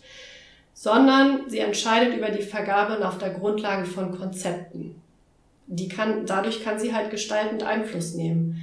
sondern 0.72 1.50
sie 1.50 1.59
entscheidet 1.59 2.16
über 2.16 2.30
die 2.30 2.44
Vergabe 2.44 3.06
auf 3.06 3.18
der 3.18 3.30
Grundlage 3.30 3.87
von 3.87 4.16
Konzepten. 4.16 4.94
Die 5.66 5.88
kann, 5.88 6.26
dadurch 6.26 6.62
kann 6.62 6.78
sie 6.78 6.94
halt 6.94 7.11
gestaltend 7.11 7.64
Einfluss 7.64 8.14
nehmen. 8.14 8.62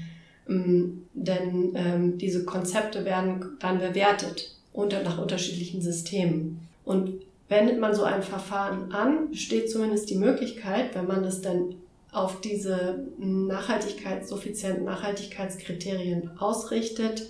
Denn 1.13 1.73
ähm, 1.76 2.17
diese 2.17 2.43
Konzepte 2.45 3.06
werden 3.06 3.58
dann 3.60 3.80
bewertet 3.80 4.56
unter, 4.71 5.04
nach 5.04 5.19
unterschiedlichen 5.19 5.82
Systemen. 5.82 6.67
Und 6.86 7.21
wendet 7.49 7.80
man 7.80 7.93
so 7.93 8.04
ein 8.04 8.23
Verfahren 8.23 8.91
an, 8.91 9.30
besteht 9.30 9.69
zumindest 9.69 10.10
die 10.10 10.15
Möglichkeit, 10.15 10.95
wenn 10.95 11.08
man 11.08 11.23
es 11.23 11.41
dann 11.41 11.76
auf 12.12 12.41
diese 12.41 13.06
Nachhaltigkeits, 13.17 14.30
suffizienten 14.30 14.86
Nachhaltigkeitskriterien 14.86 16.32
ausrichtet, 16.39 17.30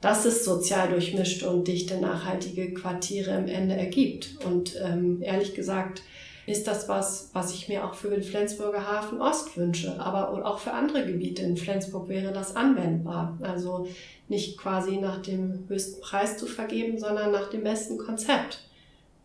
dass 0.00 0.24
es 0.24 0.44
sozial 0.44 0.90
durchmischte 0.90 1.48
und 1.50 1.66
dichte 1.66 2.00
nachhaltige 2.00 2.72
Quartiere 2.74 3.36
im 3.36 3.48
Ende 3.48 3.74
ergibt. 3.74 4.36
Und 4.44 4.76
ähm, 4.84 5.22
ehrlich 5.22 5.54
gesagt, 5.54 6.02
ist 6.46 6.68
das 6.68 6.88
was, 6.88 7.30
was 7.32 7.52
ich 7.52 7.68
mir 7.68 7.84
auch 7.84 7.94
für 7.94 8.08
den 8.08 8.22
Flensburger 8.22 8.86
Hafen 8.86 9.20
Ost 9.20 9.56
wünsche. 9.56 10.00
Aber 10.00 10.46
auch 10.46 10.60
für 10.60 10.72
andere 10.72 11.04
Gebiete 11.04 11.42
in 11.42 11.56
Flensburg 11.56 12.08
wäre 12.08 12.32
das 12.32 12.54
anwendbar. 12.54 13.36
Also 13.42 13.88
nicht 14.28 14.56
quasi 14.56 14.96
nach 14.96 15.20
dem 15.22 15.64
höchsten 15.68 16.00
Preis 16.00 16.38
zu 16.38 16.46
vergeben, 16.46 16.98
sondern 16.98 17.32
nach 17.32 17.50
dem 17.50 17.64
besten 17.64 17.98
Konzept. 17.98 18.62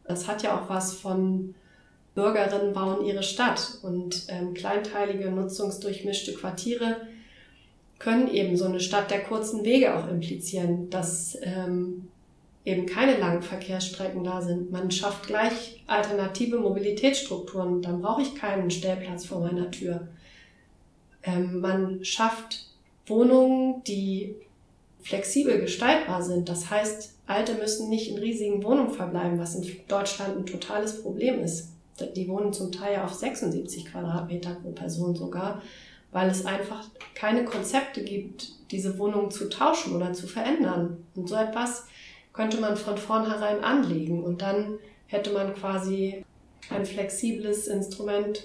Das 0.06 0.28
hat 0.28 0.42
ja 0.42 0.60
auch 0.60 0.70
was 0.70 0.94
von 0.94 1.54
Bürgerinnen 2.16 2.74
bauen 2.74 3.06
ihre 3.06 3.24
Stadt 3.24 3.78
und 3.84 4.26
ähm, 4.28 4.54
kleinteilige, 4.54 5.30
nutzungsdurchmischte 5.32 6.34
Quartiere 6.34 6.98
können 8.00 8.28
eben 8.30 8.58
so 8.58 8.66
eine 8.66 8.80
Stadt 8.80 9.12
der 9.12 9.24
kurzen 9.24 9.64
Wege 9.64 9.96
auch 9.96 10.10
implizieren, 10.10 10.90
dass 10.90 11.38
ähm, 11.44 12.08
eben 12.64 12.86
keine 12.86 13.18
langen 13.18 13.42
Verkehrsstrecken 13.42 14.24
da 14.24 14.42
sind. 14.42 14.72
Man 14.72 14.92
schafft 14.92 15.28
gleich 15.28 15.84
alternative 15.88 16.60
Mobilitätsstrukturen. 16.60 17.82
Dann 17.82 18.02
brauche 18.02 18.22
ich 18.22 18.36
keinen 18.36 18.70
Stellplatz 18.70 19.26
vor 19.26 19.40
meiner 19.40 19.72
Tür. 19.72 20.08
Ähm, 21.24 21.60
man 21.60 22.04
schafft 22.06 22.68
Wohnungen, 23.08 23.84
die 23.86 24.36
flexibel 25.02 25.60
gestaltbar 25.60 26.22
sind. 26.22 26.48
Das 26.50 26.70
heißt, 26.70 27.16
Alte 27.26 27.56
müssen 27.56 27.90
nicht 27.90 28.10
in 28.10 28.18
riesigen 28.18 28.64
Wohnungen 28.64 28.92
verbleiben, 28.92 29.40
was 29.40 29.56
in 29.56 29.68
Deutschland 29.88 30.38
ein 30.38 30.46
totales 30.46 31.02
Problem 31.02 31.40
ist. 31.40 31.70
Die 32.16 32.28
wohnen 32.28 32.54
zum 32.54 32.72
Teil 32.72 33.00
auf 33.00 33.14
76 33.14 33.86
Quadratmeter 33.86 34.56
pro 34.56 34.72
Person 34.72 35.16
sogar, 35.16 35.62
weil 36.12 36.30
es 36.30 36.46
einfach 36.46 36.90
keine 37.16 37.46
Konzepte 37.46 38.04
gibt, 38.04 38.54
diese 38.72 38.98
Wohnungen 38.98 39.32
zu 39.32 39.50
tauschen 39.50 39.96
oder 39.96 40.14
zu 40.14 40.28
verändern. 40.28 41.06
Und 41.16 41.30
so 41.30 41.36
etwas 41.36 41.86
könnte 42.34 42.60
man 42.60 42.78
von 42.78 42.98
vornherein 42.98 43.64
anlegen 43.64 44.24
und 44.24 44.42
dann 44.42 44.78
hätte 45.08 45.32
man 45.32 45.54
quasi 45.54 46.24
ein 46.70 46.86
flexibles 46.86 47.68
Instrument 47.68 48.44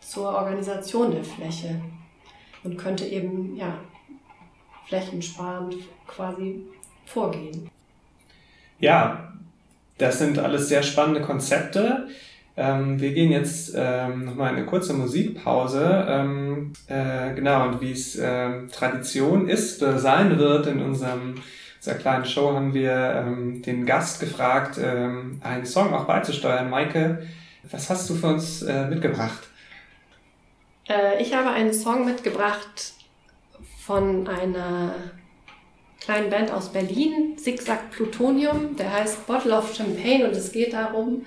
zur 0.00 0.28
Organisation 0.28 1.10
der 1.10 1.24
Fläche 1.24 1.80
und 2.64 2.78
könnte 2.78 3.04
eben 3.04 3.56
ja 3.56 3.78
flächensparend 4.88 5.76
quasi 6.06 6.62
vorgehen. 7.06 7.70
Ja, 8.78 9.34
das 9.98 10.18
sind 10.18 10.38
alles 10.38 10.68
sehr 10.68 10.82
spannende 10.82 11.20
Konzepte. 11.20 12.08
Ähm, 12.56 13.00
wir 13.00 13.12
gehen 13.12 13.30
jetzt 13.30 13.74
ähm, 13.76 14.24
nochmal 14.24 14.54
eine 14.54 14.66
kurze 14.66 14.94
Musikpause. 14.94 16.06
Ähm, 16.08 16.72
äh, 16.88 17.34
genau, 17.34 17.68
und 17.68 17.80
wie 17.80 17.92
es 17.92 18.16
äh, 18.16 18.66
Tradition 18.68 19.48
ist 19.48 19.80
sein 19.80 20.38
wird 20.38 20.66
in 20.66 20.80
unserem 20.80 21.36
dieser 21.80 21.94
kleinen 21.94 22.26
Show 22.26 22.52
haben 22.52 22.74
wir 22.74 23.24
ähm, 23.26 23.62
den 23.62 23.86
Gast 23.86 24.20
gefragt, 24.20 24.78
ähm, 24.82 25.40
einen 25.42 25.64
Song 25.64 25.94
auch 25.94 26.04
beizusteuern. 26.04 26.68
Maike, 26.68 27.26
was 27.70 27.88
hast 27.88 28.10
du 28.10 28.14
für 28.14 28.28
uns 28.28 28.62
äh, 28.62 28.86
mitgebracht? 28.86 29.48
Äh, 30.88 31.22
ich 31.22 31.34
habe 31.34 31.50
einen 31.50 31.72
Song 31.72 32.04
mitgebracht 32.04 32.92
von 33.86 34.28
einer 34.28 34.94
kleinen 36.00 36.28
Band 36.28 36.50
aus 36.50 36.70
Berlin, 36.70 37.38
Zigzag 37.38 37.90
Plutonium. 37.90 38.76
Der 38.76 38.92
heißt 38.92 39.26
Bottle 39.26 39.56
of 39.56 39.74
Champagne 39.74 40.26
und 40.26 40.36
es 40.36 40.52
geht 40.52 40.74
darum, 40.74 41.24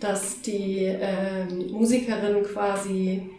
dass 0.00 0.40
die 0.40 0.86
äh, 0.86 1.44
Musikerin 1.70 2.44
quasi 2.44 3.30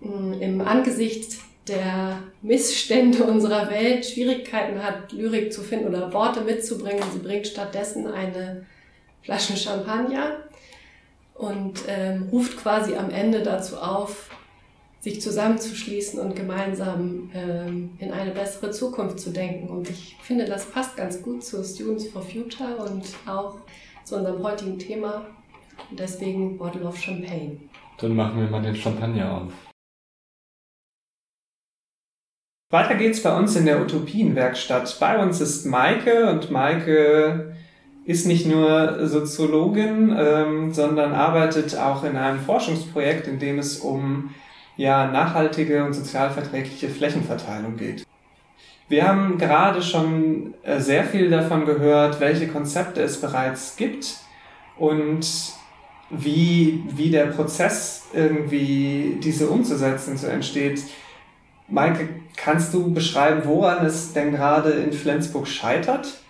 mh, 0.00 0.10
mm, 0.10 0.42
im 0.42 0.60
Angesicht 0.60 1.38
der 1.68 2.18
Missstände 2.42 3.24
unserer 3.24 3.70
Welt 3.70 4.04
Schwierigkeiten 4.04 4.82
hat, 4.82 5.12
Lyrik 5.12 5.52
zu 5.52 5.62
finden 5.62 5.88
oder 5.88 6.12
Worte 6.12 6.40
mitzubringen. 6.40 7.02
Sie 7.12 7.20
bringt 7.20 7.46
stattdessen 7.46 8.06
eine 8.06 8.66
Flasche 9.22 9.56
Champagner 9.56 10.38
und 11.34 11.82
ähm, 11.86 12.28
ruft 12.32 12.56
quasi 12.56 12.96
am 12.96 13.10
Ende 13.10 13.42
dazu 13.42 13.76
auf, 13.76 14.30
sich 15.00 15.20
zusammenzuschließen 15.20 16.20
und 16.20 16.36
gemeinsam 16.36 17.30
ähm, 17.34 17.90
in 17.98 18.12
eine 18.12 18.32
bessere 18.32 18.70
Zukunft 18.70 19.20
zu 19.20 19.30
denken. 19.30 19.68
Und 19.68 19.88
ich 19.90 20.16
finde, 20.22 20.44
das 20.44 20.66
passt 20.66 20.96
ganz 20.96 21.22
gut 21.22 21.44
zu 21.44 21.62
Students 21.64 22.08
for 22.08 22.22
Future 22.22 22.76
und 22.76 23.04
auch 23.26 23.56
zu 24.04 24.16
unserem 24.16 24.42
heutigen 24.42 24.78
Thema. 24.78 25.26
Und 25.90 25.98
deswegen 25.98 26.58
Bottle 26.58 26.82
of 26.82 26.96
Champagne. 26.96 27.56
Dann 27.98 28.14
machen 28.14 28.40
wir 28.40 28.48
mal 28.48 28.62
den 28.62 28.74
Champagner 28.74 29.42
auf. 29.42 29.71
Weiter 32.72 32.94
geht's 32.94 33.22
bei 33.22 33.36
uns 33.36 33.54
in 33.54 33.66
der 33.66 33.82
Utopienwerkstatt. 33.82 34.96
Bei 34.98 35.22
uns 35.22 35.42
ist 35.42 35.66
Maike 35.66 36.30
und 36.30 36.50
Maike 36.50 37.54
ist 38.06 38.26
nicht 38.26 38.46
nur 38.46 39.06
Soziologin, 39.06 40.16
ähm, 40.18 40.72
sondern 40.72 41.12
arbeitet 41.12 41.76
auch 41.76 42.02
in 42.02 42.16
einem 42.16 42.40
Forschungsprojekt, 42.40 43.28
in 43.28 43.38
dem 43.38 43.58
es 43.58 43.80
um 43.80 44.30
ja, 44.78 45.06
nachhaltige 45.06 45.84
und 45.84 45.92
sozialverträgliche 45.92 46.88
Flächenverteilung 46.88 47.76
geht. 47.76 48.06
Wir 48.88 49.06
haben 49.06 49.36
gerade 49.36 49.82
schon 49.82 50.54
äh, 50.62 50.80
sehr 50.80 51.04
viel 51.04 51.28
davon 51.28 51.66
gehört, 51.66 52.20
welche 52.20 52.48
Konzepte 52.48 53.02
es 53.02 53.20
bereits 53.20 53.76
gibt 53.76 54.16
und 54.78 55.26
wie, 56.08 56.84
wie 56.88 57.10
der 57.10 57.26
Prozess 57.26 58.04
irgendwie 58.14 59.18
diese 59.22 59.50
umzusetzen 59.50 60.16
so 60.16 60.26
entsteht. 60.26 60.82
Maike, 61.68 62.08
kannst 62.36 62.74
du 62.74 62.92
beschreiben, 62.92 63.42
woran 63.44 63.84
es 63.86 64.12
denn 64.12 64.32
gerade 64.32 64.70
in 64.70 64.92
Flensburg 64.92 65.46
scheitert? 65.46 66.20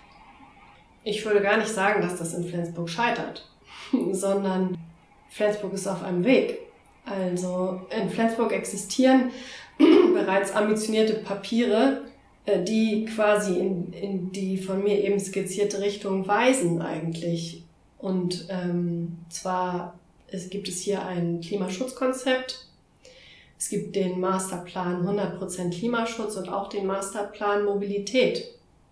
Ich 1.03 1.25
würde 1.25 1.41
gar 1.41 1.57
nicht 1.57 1.69
sagen, 1.69 2.01
dass 2.01 2.17
das 2.17 2.33
in 2.33 2.45
Flensburg 2.45 2.89
scheitert, 2.89 3.47
sondern 4.11 4.77
Flensburg 5.29 5.73
ist 5.73 5.87
auf 5.87 6.03
einem 6.03 6.23
Weg. 6.23 6.59
Also 7.05 7.81
in 7.89 8.09
Flensburg 8.09 8.53
existieren 8.53 9.31
bereits 10.13 10.53
ambitionierte 10.53 11.15
Papiere, 11.15 12.03
äh, 12.45 12.63
die 12.63 13.05
quasi 13.05 13.59
in, 13.59 13.91
in 13.91 14.31
die 14.31 14.57
von 14.57 14.81
mir 14.83 15.03
eben 15.03 15.19
skizzierte 15.19 15.81
Richtung 15.81 16.27
weisen 16.27 16.81
eigentlich. 16.81 17.65
Und 17.97 18.47
ähm, 18.49 19.17
zwar 19.29 19.95
es 20.33 20.49
gibt 20.49 20.67
es 20.67 20.81
hier 20.81 21.05
ein 21.05 21.41
Klimaschutzkonzept. 21.41 22.65
Es 23.63 23.69
gibt 23.69 23.95
den 23.95 24.19
Masterplan 24.19 25.07
100% 25.07 25.69
Klimaschutz 25.69 26.35
und 26.35 26.49
auch 26.49 26.67
den 26.67 26.85
Masterplan 26.85 27.63
Mobilität. 27.63 28.43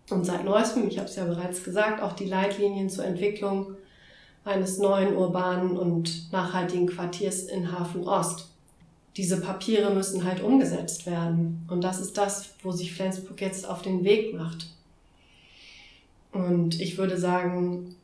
Und 0.09 0.25
seit 0.25 0.45
neuestem, 0.45 0.87
ich 0.87 0.97
habe 0.97 1.09
es 1.09 1.17
ja 1.17 1.25
bereits 1.25 1.65
gesagt, 1.65 2.01
auch 2.01 2.13
die 2.13 2.25
Leitlinien 2.25 2.89
zur 2.89 3.03
Entwicklung 3.03 3.75
eines 4.45 4.77
neuen 4.77 5.17
urbanen 5.17 5.75
und 5.75 6.31
nachhaltigen 6.31 6.87
Quartiers 6.87 7.43
in 7.43 7.77
Hafen 7.77 8.07
Ost. 8.07 8.47
Diese 9.17 9.41
Papiere 9.41 9.93
müssen 9.93 10.23
halt 10.23 10.41
umgesetzt 10.41 11.05
werden. 11.05 11.67
Und 11.69 11.83
das 11.83 11.99
ist 11.99 12.17
das, 12.17 12.51
wo 12.63 12.71
sich 12.71 12.93
Flensburg 12.93 13.41
jetzt 13.41 13.67
auf 13.67 13.81
den 13.81 14.05
Weg 14.05 14.33
macht. 14.33 14.67
Und 16.31 16.79
ich 16.79 16.97
würde 16.97 17.17
sagen, 17.17 17.97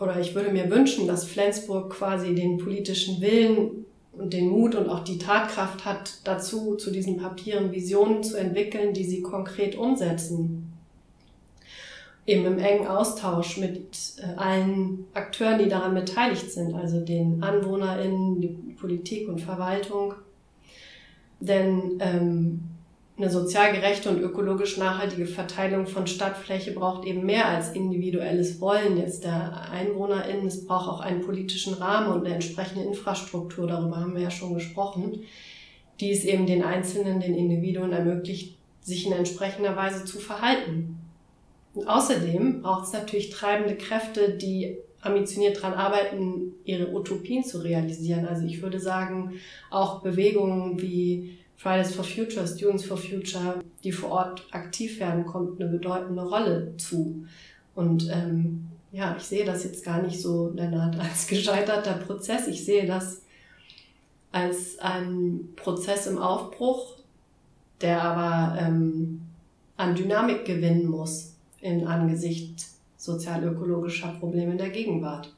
oder 0.00 0.18
ich 0.18 0.34
würde 0.34 0.50
mir 0.50 0.68
wünschen, 0.68 1.06
dass 1.06 1.26
Flensburg 1.26 1.90
quasi 1.90 2.34
den 2.34 2.58
politischen 2.58 3.20
Willen 3.20 3.86
und 4.12 4.32
den 4.32 4.48
Mut 4.48 4.74
und 4.74 4.88
auch 4.88 5.04
die 5.04 5.18
Tatkraft 5.18 5.84
hat, 5.84 6.18
dazu 6.24 6.76
zu 6.76 6.90
diesen 6.90 7.16
Papieren 7.16 7.72
Visionen 7.72 8.22
zu 8.22 8.36
entwickeln, 8.36 8.92
die 8.92 9.04
sie 9.04 9.22
konkret 9.22 9.76
umsetzen. 9.76 10.72
Eben 12.26 12.44
im 12.46 12.58
engen 12.58 12.86
Austausch 12.86 13.56
mit 13.56 14.14
äh, 14.18 14.36
allen 14.36 15.06
Akteuren, 15.12 15.58
die 15.58 15.68
daran 15.68 15.94
beteiligt 15.94 16.52
sind, 16.52 16.74
also 16.74 17.00
den 17.00 17.42
AnwohnerInnen, 17.42 18.40
die 18.40 18.48
Politik 18.78 19.28
und 19.28 19.40
Verwaltung. 19.40 20.14
Denn 21.40 21.98
ähm, 21.98 22.60
eine 23.18 23.30
sozial 23.30 23.72
gerechte 23.72 24.08
und 24.08 24.20
ökologisch 24.20 24.78
nachhaltige 24.78 25.26
Verteilung 25.26 25.86
von 25.86 26.06
Stadtfläche 26.06 26.72
braucht 26.72 27.06
eben 27.06 27.26
mehr 27.26 27.46
als 27.46 27.72
individuelles 27.72 28.60
Wollen 28.60 28.96
jetzt 28.96 29.24
der 29.24 29.70
EinwohnerInnen. 29.70 30.46
Es 30.46 30.66
braucht 30.66 30.88
auch 30.88 31.00
einen 31.00 31.20
politischen 31.20 31.74
Rahmen 31.74 32.12
und 32.12 32.24
eine 32.24 32.34
entsprechende 32.34 32.84
Infrastruktur, 32.84 33.66
darüber 33.66 33.96
haben 33.96 34.14
wir 34.14 34.22
ja 34.22 34.30
schon 34.30 34.54
gesprochen, 34.54 35.22
die 36.00 36.10
es 36.10 36.24
eben 36.24 36.46
den 36.46 36.64
Einzelnen, 36.64 37.20
den 37.20 37.34
Individuen 37.34 37.92
ermöglicht, 37.92 38.56
sich 38.80 39.06
in 39.06 39.12
entsprechender 39.12 39.76
Weise 39.76 40.04
zu 40.04 40.18
verhalten. 40.18 40.98
Und 41.74 41.86
außerdem 41.86 42.62
braucht 42.62 42.86
es 42.86 42.92
natürlich 42.92 43.30
treibende 43.30 43.76
Kräfte, 43.76 44.30
die 44.30 44.78
ambitioniert 45.02 45.58
daran 45.58 45.74
arbeiten, 45.74 46.54
ihre 46.64 46.92
Utopien 46.92 47.44
zu 47.44 47.58
realisieren. 47.58 48.26
Also 48.26 48.46
ich 48.46 48.62
würde 48.62 48.80
sagen, 48.80 49.34
auch 49.70 50.00
Bewegungen 50.02 50.80
wie 50.80 51.38
Fridays 51.62 51.94
for 51.94 52.04
Future, 52.04 52.44
Students 52.44 52.84
for 52.84 52.96
Future, 52.96 53.60
die 53.84 53.92
vor 53.92 54.10
Ort 54.10 54.48
aktiv 54.50 54.98
werden, 54.98 55.24
kommt 55.24 55.60
eine 55.60 55.70
bedeutende 55.70 56.22
Rolle 56.22 56.74
zu. 56.76 57.24
Und 57.76 58.10
ähm, 58.12 58.66
ja, 58.90 59.14
ich 59.16 59.22
sehe 59.22 59.44
das 59.44 59.62
jetzt 59.62 59.84
gar 59.84 60.02
nicht 60.02 60.20
so, 60.20 60.50
Lennart, 60.56 60.98
als 60.98 61.26
gescheiterter 61.28 61.92
Prozess. 61.94 62.48
Ich 62.48 62.64
sehe 62.64 62.84
das 62.84 63.22
als 64.32 64.80
einen 64.80 65.54
Prozess 65.54 66.08
im 66.08 66.18
Aufbruch, 66.18 66.96
der 67.80 68.02
aber 68.02 68.58
ähm, 68.60 69.22
an 69.76 69.94
Dynamik 69.94 70.44
gewinnen 70.44 70.86
muss 70.86 71.36
in 71.60 71.86
Angesicht 71.86 72.66
sozial-ökologischer 72.96 74.16
Probleme 74.18 74.52
in 74.52 74.58
der 74.58 74.70
Gegenwart. 74.70 75.32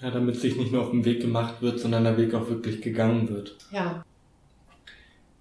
Ja, 0.00 0.10
damit 0.10 0.36
sich 0.40 0.56
nicht 0.56 0.72
nur 0.72 0.82
auf 0.82 0.90
den 0.90 1.04
Weg 1.04 1.20
gemacht 1.20 1.60
wird, 1.60 1.80
sondern 1.80 2.04
der 2.04 2.16
Weg 2.16 2.32
auch 2.32 2.48
wirklich 2.48 2.80
gegangen 2.80 3.28
wird. 3.28 3.56
Ja, 3.70 4.04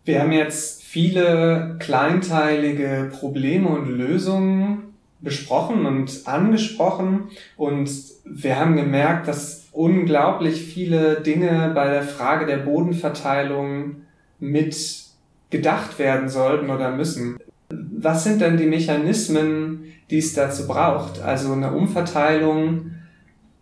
wir 0.06 0.22
haben 0.22 0.32
jetzt 0.32 0.84
viele 0.84 1.78
kleinteilige 1.80 3.10
Probleme 3.12 3.70
und 3.70 3.90
Lösungen 3.90 4.94
besprochen 5.22 5.86
und 5.86 6.22
angesprochen 6.26 7.30
und 7.56 7.90
wir 8.26 8.60
haben 8.60 8.76
gemerkt, 8.76 9.28
dass 9.28 9.70
unglaublich 9.72 10.62
viele 10.62 11.22
Dinge 11.22 11.72
bei 11.74 11.90
der 11.90 12.04
Frage 12.04 12.46
der 12.46 12.58
Bodenverteilung 12.58 14.04
mit 14.40 14.76
gedacht 15.50 15.98
werden 16.00 16.28
sollten 16.28 16.70
oder 16.70 16.92
müssen. 16.92 17.38
Was 17.70 18.26
sind 18.26 18.42
denn 18.42 18.58
die 18.58 18.66
Mechanismen, 18.66 19.86
die 20.10 20.18
es 20.18 20.34
dazu 20.34 20.68
braucht? 20.68 21.22
Also 21.22 21.54
eine 21.54 21.72
Umverteilung, 21.72 22.92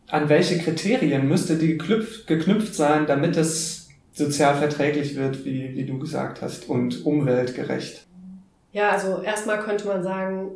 an 0.07 0.27
welche 0.27 0.57
Kriterien 0.57 1.29
müsste 1.29 1.55
die 1.57 1.77
geknüpft, 1.77 2.27
geknüpft 2.27 2.73
sein, 2.73 3.05
damit 3.05 3.37
es 3.37 3.80
sozial 4.23 4.55
verträglich 4.57 5.15
wird, 5.15 5.45
wie, 5.45 5.75
wie 5.75 5.85
du 5.85 5.99
gesagt 5.99 6.41
hast, 6.41 6.69
und 6.69 7.05
umweltgerecht? 7.05 8.05
Ja, 8.71 8.91
also 8.91 9.21
erstmal 9.21 9.59
könnte 9.59 9.87
man 9.87 10.03
sagen, 10.03 10.51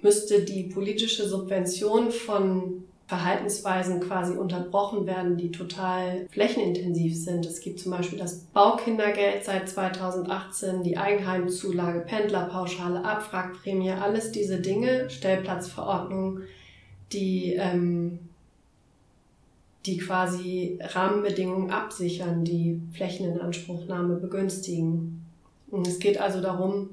müsste 0.00 0.42
die 0.42 0.64
politische 0.64 1.28
Subvention 1.28 2.10
von 2.10 2.84
Verhaltensweisen 3.06 3.98
quasi 4.00 4.36
unterbrochen 4.36 5.04
werden, 5.04 5.36
die 5.36 5.50
total 5.50 6.28
flächenintensiv 6.30 7.16
sind. 7.16 7.44
Es 7.44 7.60
gibt 7.60 7.80
zum 7.80 7.90
Beispiel 7.90 8.18
das 8.18 8.38
Baukindergeld 8.54 9.44
seit 9.44 9.68
2018, 9.68 10.84
die 10.84 10.96
Eigenheimzulage, 10.96 12.00
Pendlerpauschale, 12.00 13.04
Abwrackprämie, 13.04 13.90
alles 13.90 14.30
diese 14.30 14.60
Dinge, 14.60 15.10
Stellplatzverordnung, 15.10 16.42
die 17.12 17.54
ähm, 17.58 18.29
die 19.86 19.98
quasi 19.98 20.78
Rahmenbedingungen 20.80 21.70
absichern, 21.70 22.44
die 22.44 22.80
Flächeninanspruchnahme 22.92 24.16
begünstigen. 24.16 25.24
Und 25.70 25.86
es 25.86 25.98
geht 25.98 26.20
also 26.20 26.40
darum, 26.40 26.90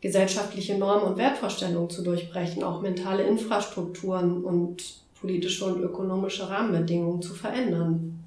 gesellschaftliche 0.00 0.78
Normen 0.78 1.04
und 1.04 1.18
Wertvorstellungen 1.18 1.90
zu 1.90 2.02
durchbrechen, 2.02 2.62
auch 2.62 2.80
mentale 2.80 3.24
Infrastrukturen 3.24 4.44
und 4.44 5.00
politische 5.20 5.66
und 5.66 5.82
ökonomische 5.82 6.48
Rahmenbedingungen 6.48 7.20
zu 7.20 7.34
verändern 7.34 8.24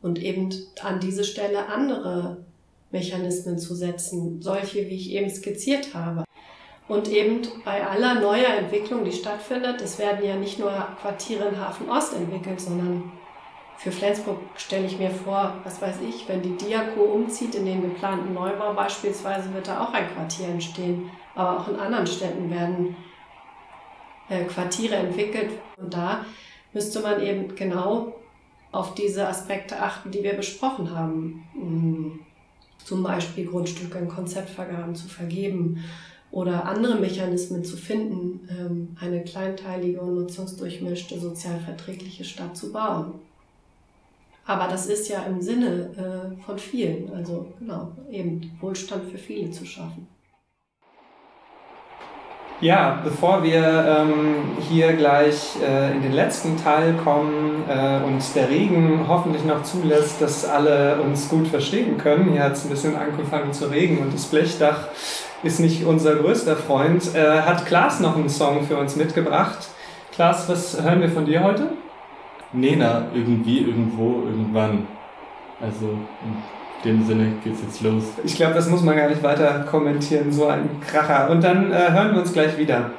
und 0.00 0.22
eben 0.22 0.50
an 0.82 1.00
diese 1.00 1.24
Stelle 1.24 1.66
andere 1.66 2.38
Mechanismen 2.90 3.58
zu 3.58 3.74
setzen, 3.74 4.40
solche, 4.40 4.88
wie 4.88 4.94
ich 4.94 5.10
eben 5.12 5.28
skizziert 5.28 5.94
habe. 5.94 6.24
Und 6.88 7.08
eben 7.08 7.42
bei 7.64 7.86
aller 7.86 8.20
neuer 8.20 8.48
Entwicklung, 8.48 9.04
die 9.04 9.12
stattfindet, 9.12 9.80
es 9.80 9.98
werden 9.98 10.24
ja 10.24 10.34
nicht 10.34 10.58
nur 10.58 10.72
Quartiere 11.00 11.48
in 11.48 11.60
Hafen 11.60 11.88
Ost 11.88 12.14
entwickelt, 12.14 12.60
sondern 12.60 13.12
für 13.80 13.90
Flensburg 13.90 14.40
stelle 14.56 14.84
ich 14.84 14.98
mir 14.98 15.10
vor, 15.10 15.54
was 15.64 15.80
weiß 15.80 16.02
ich, 16.06 16.28
wenn 16.28 16.42
die 16.42 16.54
Diako 16.54 17.00
umzieht 17.00 17.54
in 17.54 17.64
den 17.64 17.80
geplanten 17.80 18.34
Neubau 18.34 18.74
beispielsweise, 18.74 19.54
wird 19.54 19.68
da 19.68 19.82
auch 19.82 19.94
ein 19.94 20.06
Quartier 20.12 20.48
entstehen. 20.48 21.08
Aber 21.34 21.58
auch 21.58 21.68
in 21.68 21.76
anderen 21.76 22.06
Städten 22.06 22.50
werden 22.50 22.94
äh, 24.28 24.44
Quartiere 24.44 24.96
entwickelt. 24.96 25.52
Und 25.78 25.94
da 25.94 26.26
müsste 26.74 27.00
man 27.00 27.22
eben 27.22 27.56
genau 27.56 28.14
auf 28.70 28.94
diese 28.94 29.26
Aspekte 29.26 29.80
achten, 29.80 30.10
die 30.10 30.22
wir 30.22 30.34
besprochen 30.34 30.94
haben. 30.94 31.48
Hm, 31.54 32.20
zum 32.84 33.02
Beispiel 33.02 33.46
Grundstücke 33.46 33.96
in 33.96 34.08
Konzeptvergaben 34.08 34.94
zu 34.94 35.08
vergeben 35.08 35.82
oder 36.30 36.66
andere 36.66 36.96
Mechanismen 36.96 37.64
zu 37.64 37.78
finden, 37.78 38.46
ähm, 38.50 38.96
eine 39.00 39.24
kleinteilige 39.24 40.02
und 40.02 40.16
nutzungsdurchmischte, 40.16 41.18
sozial 41.18 41.60
verträgliche 41.60 42.24
Stadt 42.24 42.54
zu 42.58 42.72
bauen. 42.72 43.14
Aber 44.50 44.66
das 44.66 44.86
ist 44.86 45.08
ja 45.08 45.20
im 45.28 45.40
Sinne 45.40 45.90
äh, 45.96 46.42
von 46.42 46.58
vielen, 46.58 47.14
also 47.14 47.46
genau, 47.60 47.92
eben 48.10 48.58
Wohlstand 48.60 49.08
für 49.08 49.16
viele 49.16 49.52
zu 49.52 49.64
schaffen. 49.64 50.08
Ja, 52.60 53.00
bevor 53.04 53.44
wir 53.44 53.62
ähm, 53.62 54.58
hier 54.68 54.94
gleich 54.94 55.56
äh, 55.62 55.92
in 55.92 56.02
den 56.02 56.12
letzten 56.12 56.56
Teil 56.56 56.94
kommen 57.04 57.62
äh, 57.68 58.00
und 58.04 58.24
der 58.34 58.50
Regen 58.50 59.04
hoffentlich 59.06 59.44
noch 59.44 59.62
zulässt, 59.62 60.20
dass 60.20 60.44
alle 60.44 61.00
uns 61.00 61.28
gut 61.28 61.46
verstehen 61.46 61.96
können. 61.96 62.32
Hier 62.32 62.42
hat 62.42 62.54
es 62.54 62.64
ein 62.64 62.70
bisschen 62.70 62.96
angefangen 62.96 63.52
zu 63.52 63.66
regnen 63.66 64.00
und 64.00 64.12
das 64.12 64.26
Blechdach 64.26 64.88
ist 65.44 65.60
nicht 65.60 65.84
unser 65.84 66.16
größter 66.16 66.56
Freund. 66.56 67.14
Äh, 67.14 67.42
hat 67.42 67.66
Klaas 67.66 68.00
noch 68.00 68.16
einen 68.16 68.28
Song 68.28 68.64
für 68.64 68.78
uns 68.78 68.96
mitgebracht? 68.96 69.68
Klaas, 70.10 70.48
was 70.48 70.82
hören 70.82 71.00
wir 71.00 71.08
von 71.08 71.24
dir 71.24 71.44
heute? 71.44 71.68
Nena 72.52 73.06
irgendwie, 73.14 73.60
irgendwo, 73.60 74.22
irgendwann. 74.26 74.86
Also 75.60 75.86
in 76.84 76.84
dem 76.84 77.06
Sinne 77.06 77.32
geht's 77.44 77.60
jetzt 77.62 77.82
los. 77.82 78.04
Ich 78.24 78.34
glaube, 78.36 78.54
das 78.54 78.68
muss 78.68 78.82
man 78.82 78.96
gar 78.96 79.08
nicht 79.08 79.22
weiter 79.22 79.66
kommentieren, 79.70 80.32
so 80.32 80.46
ein 80.46 80.80
Kracher. 80.80 81.30
Und 81.30 81.44
dann 81.44 81.70
äh, 81.70 81.90
hören 81.92 82.12
wir 82.12 82.20
uns 82.20 82.32
gleich 82.32 82.56
wieder. 82.56 82.90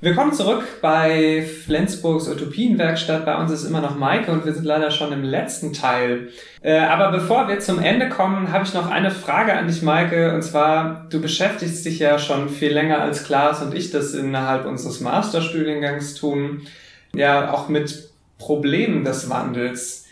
Willkommen 0.00 0.32
zurück 0.32 0.62
bei 0.80 1.42
Flensburgs 1.42 2.28
Utopienwerkstatt. 2.28 3.26
Bei 3.26 3.36
uns 3.36 3.50
ist 3.50 3.64
immer 3.64 3.80
noch 3.80 3.98
Maike 3.98 4.30
und 4.30 4.46
wir 4.46 4.54
sind 4.54 4.64
leider 4.64 4.92
schon 4.92 5.12
im 5.12 5.24
letzten 5.24 5.72
Teil. 5.72 6.28
Äh, 6.62 6.78
aber 6.78 7.10
bevor 7.10 7.48
wir 7.48 7.58
zum 7.58 7.80
Ende 7.80 8.08
kommen, 8.08 8.52
habe 8.52 8.62
ich 8.62 8.72
noch 8.74 8.88
eine 8.88 9.10
Frage 9.10 9.54
an 9.54 9.66
dich, 9.66 9.82
Maike. 9.82 10.32
Und 10.36 10.42
zwar, 10.42 11.08
du 11.10 11.20
beschäftigst 11.20 11.84
dich 11.84 11.98
ja 11.98 12.20
schon 12.20 12.48
viel 12.48 12.72
länger 12.72 13.00
als 13.00 13.24
Klaas 13.24 13.60
und 13.60 13.74
ich 13.74 13.90
das 13.90 14.14
innerhalb 14.14 14.66
unseres 14.66 15.00
Masterstudiengangs 15.00 16.14
tun. 16.14 16.62
Ja, 17.12 17.52
auch 17.52 17.68
mit 17.68 18.10
Problemen 18.38 19.04
des 19.04 19.28
Wandels. 19.28 20.06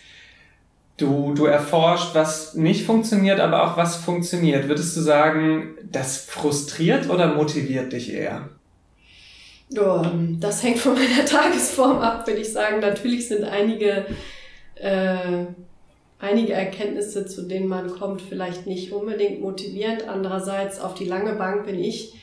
Du, 0.96 1.32
du 1.32 1.44
erforscht, 1.44 2.12
was 2.12 2.54
nicht 2.54 2.86
funktioniert, 2.86 3.38
aber 3.38 3.62
auch 3.62 3.76
was 3.76 3.94
funktioniert. 3.94 4.66
Würdest 4.66 4.96
du 4.96 5.00
sagen, 5.00 5.76
das 5.84 6.24
frustriert 6.24 7.08
oder 7.08 7.36
motiviert 7.36 7.92
dich 7.92 8.12
eher? 8.12 8.48
Ja, 9.68 10.12
das 10.38 10.62
hängt 10.62 10.78
von 10.78 10.94
meiner 10.94 11.24
Tagesform 11.26 11.98
ab, 11.98 12.26
würde 12.26 12.40
ich 12.40 12.52
sagen. 12.52 12.80
Natürlich 12.80 13.28
sind 13.28 13.44
einige, 13.44 14.06
äh, 14.76 15.46
einige 16.18 16.52
Erkenntnisse, 16.52 17.26
zu 17.26 17.42
denen 17.42 17.66
man 17.66 17.90
kommt, 17.90 18.22
vielleicht 18.22 18.66
nicht 18.66 18.92
unbedingt 18.92 19.40
motivierend. 19.40 20.08
Andererseits 20.08 20.80
auf 20.80 20.94
die 20.94 21.04
lange 21.04 21.34
Bank 21.34 21.66
bin 21.66 21.78
ich 21.78 22.14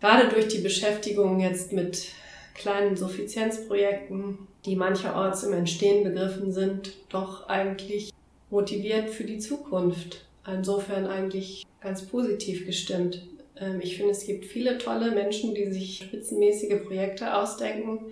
gerade 0.00 0.28
durch 0.28 0.48
die 0.48 0.60
Beschäftigung 0.60 1.40
jetzt 1.40 1.72
mit 1.72 2.08
kleinen 2.54 2.96
Suffizienzprojekten, 2.96 4.38
die 4.64 4.76
mancherorts 4.76 5.42
im 5.42 5.54
Entstehen 5.54 6.04
begriffen 6.04 6.52
sind, 6.52 6.92
doch 7.08 7.48
eigentlich 7.48 8.12
motiviert 8.50 9.10
für 9.10 9.24
die 9.24 9.38
Zukunft. 9.38 10.24
Insofern 10.46 11.06
eigentlich 11.06 11.64
ganz 11.80 12.02
positiv 12.02 12.66
gestimmt. 12.66 13.22
Ähm, 13.56 13.80
ich 13.80 13.96
finde, 13.96 14.12
es 14.12 14.26
gibt 14.26 14.44
viele 14.44 14.78
tolle 14.78 15.10
Menschen, 15.10 15.54
die 15.54 15.70
sich 15.70 15.98
spitzenmäßige 15.98 16.82
Projekte 16.84 17.34
ausdenken, 17.36 18.06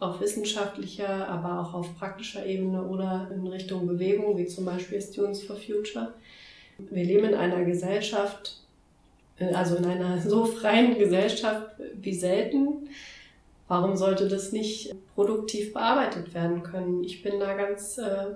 auf 0.00 0.20
wissenschaftlicher, 0.20 1.28
aber 1.28 1.60
auch 1.60 1.74
auf 1.74 1.98
praktischer 1.98 2.44
Ebene 2.44 2.82
oder 2.82 3.30
in 3.34 3.46
Richtung 3.46 3.86
Bewegung, 3.86 4.36
wie 4.36 4.46
zum 4.46 4.64
Beispiel 4.64 5.00
Students 5.00 5.42
for 5.42 5.56
Future. 5.56 6.14
Wir 6.78 7.04
leben 7.04 7.26
in 7.26 7.34
einer 7.34 7.64
Gesellschaft, 7.64 8.58
äh, 9.38 9.52
also 9.52 9.76
in 9.76 9.84
einer 9.84 10.20
so 10.28 10.44
freien 10.44 10.98
Gesellschaft 10.98 11.70
wie 11.94 12.14
selten. 12.14 12.88
Warum 13.66 13.96
sollte 13.96 14.28
das 14.28 14.52
nicht 14.52 14.94
produktiv 15.14 15.72
bearbeitet 15.72 16.34
werden 16.34 16.62
können? 16.62 17.02
Ich 17.02 17.22
bin 17.22 17.40
da 17.40 17.54
ganz 17.54 17.96
äh, 17.96 18.26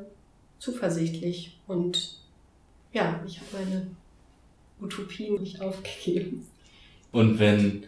zuversichtlich 0.58 1.58
und 1.66 2.18
ja, 2.92 3.20
ich 3.26 3.38
habe 3.38 3.64
meine 3.64 3.86
Utopien 4.80 5.40
nicht 5.40 5.60
aufgegeben. 5.60 6.46
Und 7.12 7.38
wenn 7.38 7.84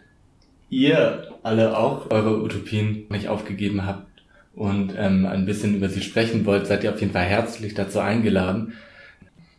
ihr 0.69 1.27
alle 1.43 1.77
auch 1.77 2.09
eure 2.11 2.41
Utopien 2.41 3.05
nicht 3.09 3.27
aufgegeben 3.27 3.85
habt 3.85 4.07
und 4.55 4.93
ähm, 4.97 5.25
ein 5.25 5.45
bisschen 5.45 5.75
über 5.75 5.89
sie 5.89 6.01
sprechen 6.01 6.45
wollt, 6.45 6.67
seid 6.67 6.83
ihr 6.83 6.93
auf 6.93 6.99
jeden 6.99 7.13
Fall 7.13 7.25
herzlich 7.25 7.73
dazu 7.73 7.99
eingeladen. 7.99 8.73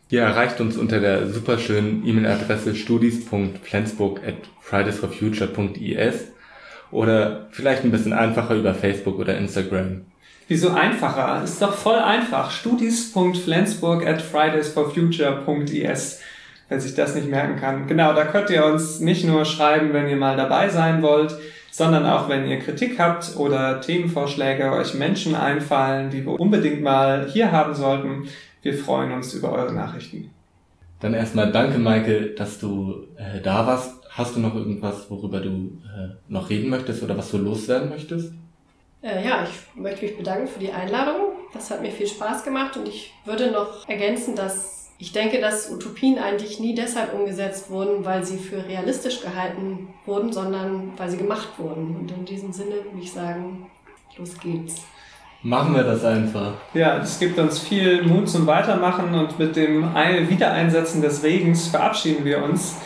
Ihr 0.09 0.21
erreicht 0.21 0.59
uns 0.61 0.77
unter 0.77 0.99
der 0.99 1.27
superschönen 1.27 2.05
E-Mail-Adresse 2.05 2.75
studis.flensburg 2.75 4.21
at 4.25 4.35
fridaysforfuture.is 4.61 6.27
oder 6.91 7.47
vielleicht 7.51 7.83
ein 7.83 7.91
bisschen 7.91 8.13
einfacher 8.13 8.55
über 8.55 8.75
Facebook 8.75 9.17
oder 9.17 9.37
Instagram. 9.37 10.05
Wieso 10.47 10.69
einfacher? 10.69 11.43
Ist 11.43 11.61
doch 11.61 11.73
voll 11.73 11.97
einfach. 11.97 12.51
at 12.51 14.21
fridaysforfuture.is 14.21 16.19
wer 16.73 16.81
sich 16.81 16.95
das 16.95 17.13
nicht 17.13 17.29
merken 17.29 17.55
kann. 17.55 17.85
Genau, 17.85 18.13
da 18.13 18.25
könnt 18.25 18.49
ihr 18.49 18.65
uns 18.65 18.99
nicht 18.99 19.25
nur 19.25 19.45
schreiben, 19.45 19.93
wenn 19.93 20.09
ihr 20.09 20.15
mal 20.15 20.35
dabei 20.35 20.69
sein 20.69 21.03
wollt, 21.03 21.37
sondern 21.69 22.03
auch 22.07 22.29
wenn 22.29 22.47
ihr 22.47 22.57
Kritik 22.57 22.99
habt 22.99 23.37
oder 23.37 23.79
Themenvorschläge, 23.79 24.71
euch 24.71 24.95
Menschen 24.95 25.35
einfallen, 25.35 26.09
die 26.09 26.25
wir 26.25 26.39
unbedingt 26.39 26.81
mal 26.81 27.27
hier 27.29 27.51
haben 27.51 27.75
sollten. 27.75 28.27
Wir 28.63 28.73
freuen 28.73 29.11
uns 29.11 29.35
über 29.35 29.51
eure 29.51 29.71
Nachrichten. 29.71 30.31
Dann 30.99 31.13
erstmal 31.13 31.51
danke, 31.51 31.77
Michael, 31.77 32.33
dass 32.33 32.57
du 32.57 33.05
äh, 33.17 33.39
da 33.39 33.67
warst. 33.67 34.01
Hast 34.09 34.35
du 34.35 34.39
noch 34.39 34.55
irgendwas, 34.55 35.11
worüber 35.11 35.41
du 35.41 35.79
äh, 35.85 36.15
noch 36.27 36.49
reden 36.49 36.71
möchtest 36.71 37.03
oder 37.03 37.15
was 37.15 37.29
du 37.29 37.37
loswerden 37.37 37.89
möchtest? 37.89 38.33
Äh, 39.03 39.23
ja, 39.23 39.43
ich 39.43 39.79
möchte 39.79 40.05
mich 40.05 40.17
bedanken 40.17 40.47
für 40.47 40.59
die 40.59 40.71
Einladung. 40.71 41.33
Das 41.53 41.69
hat 41.69 41.83
mir 41.83 41.91
viel 41.91 42.07
Spaß 42.07 42.43
gemacht 42.43 42.77
und 42.77 42.87
ich 42.87 43.13
würde 43.25 43.51
noch 43.51 43.87
ergänzen, 43.87 44.35
dass 44.35 44.82
ich 44.99 45.11
denke, 45.11 45.41
dass 45.41 45.69
Utopien 45.69 46.17
eigentlich 46.17 46.59
nie 46.59 46.75
deshalb 46.75 47.13
umgesetzt 47.13 47.69
wurden, 47.69 48.05
weil 48.05 48.23
sie 48.23 48.37
für 48.37 48.65
realistisch 48.65 49.21
gehalten 49.21 49.89
wurden, 50.05 50.31
sondern 50.31 50.93
weil 50.97 51.09
sie 51.09 51.17
gemacht 51.17 51.49
wurden. 51.57 51.95
Und 51.95 52.11
in 52.11 52.25
diesem 52.25 52.53
Sinne 52.53 52.75
würde 52.75 52.99
ich 53.01 53.11
sagen, 53.11 53.67
los 54.17 54.37
geht's. 54.39 54.83
Machen 55.45 55.75
wir 55.75 55.83
das 55.83 56.05
einfach. 56.05 56.53
Ja, 56.73 56.99
es 56.99 57.19
gibt 57.19 57.37
uns 57.37 57.59
viel 57.59 58.03
Mut 58.03 58.29
zum 58.29 58.47
Weitermachen 58.47 59.13
und 59.13 59.37
mit 59.37 59.57
dem 59.57 59.83
Wiedereinsetzen 59.93 61.01
des 61.01 61.21
Regens 61.21 61.67
verabschieden 61.67 62.23
wir 62.23 62.41
uns. 62.41 62.77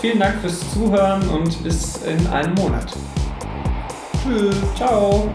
Vielen 0.00 0.18
Dank 0.18 0.40
fürs 0.40 0.72
Zuhören 0.72 1.28
und 1.28 1.62
bis 1.62 2.02
in 2.04 2.26
einem 2.28 2.54
Monat. 2.54 2.90
Tschüss, 4.22 4.56
ciao. 4.74 5.28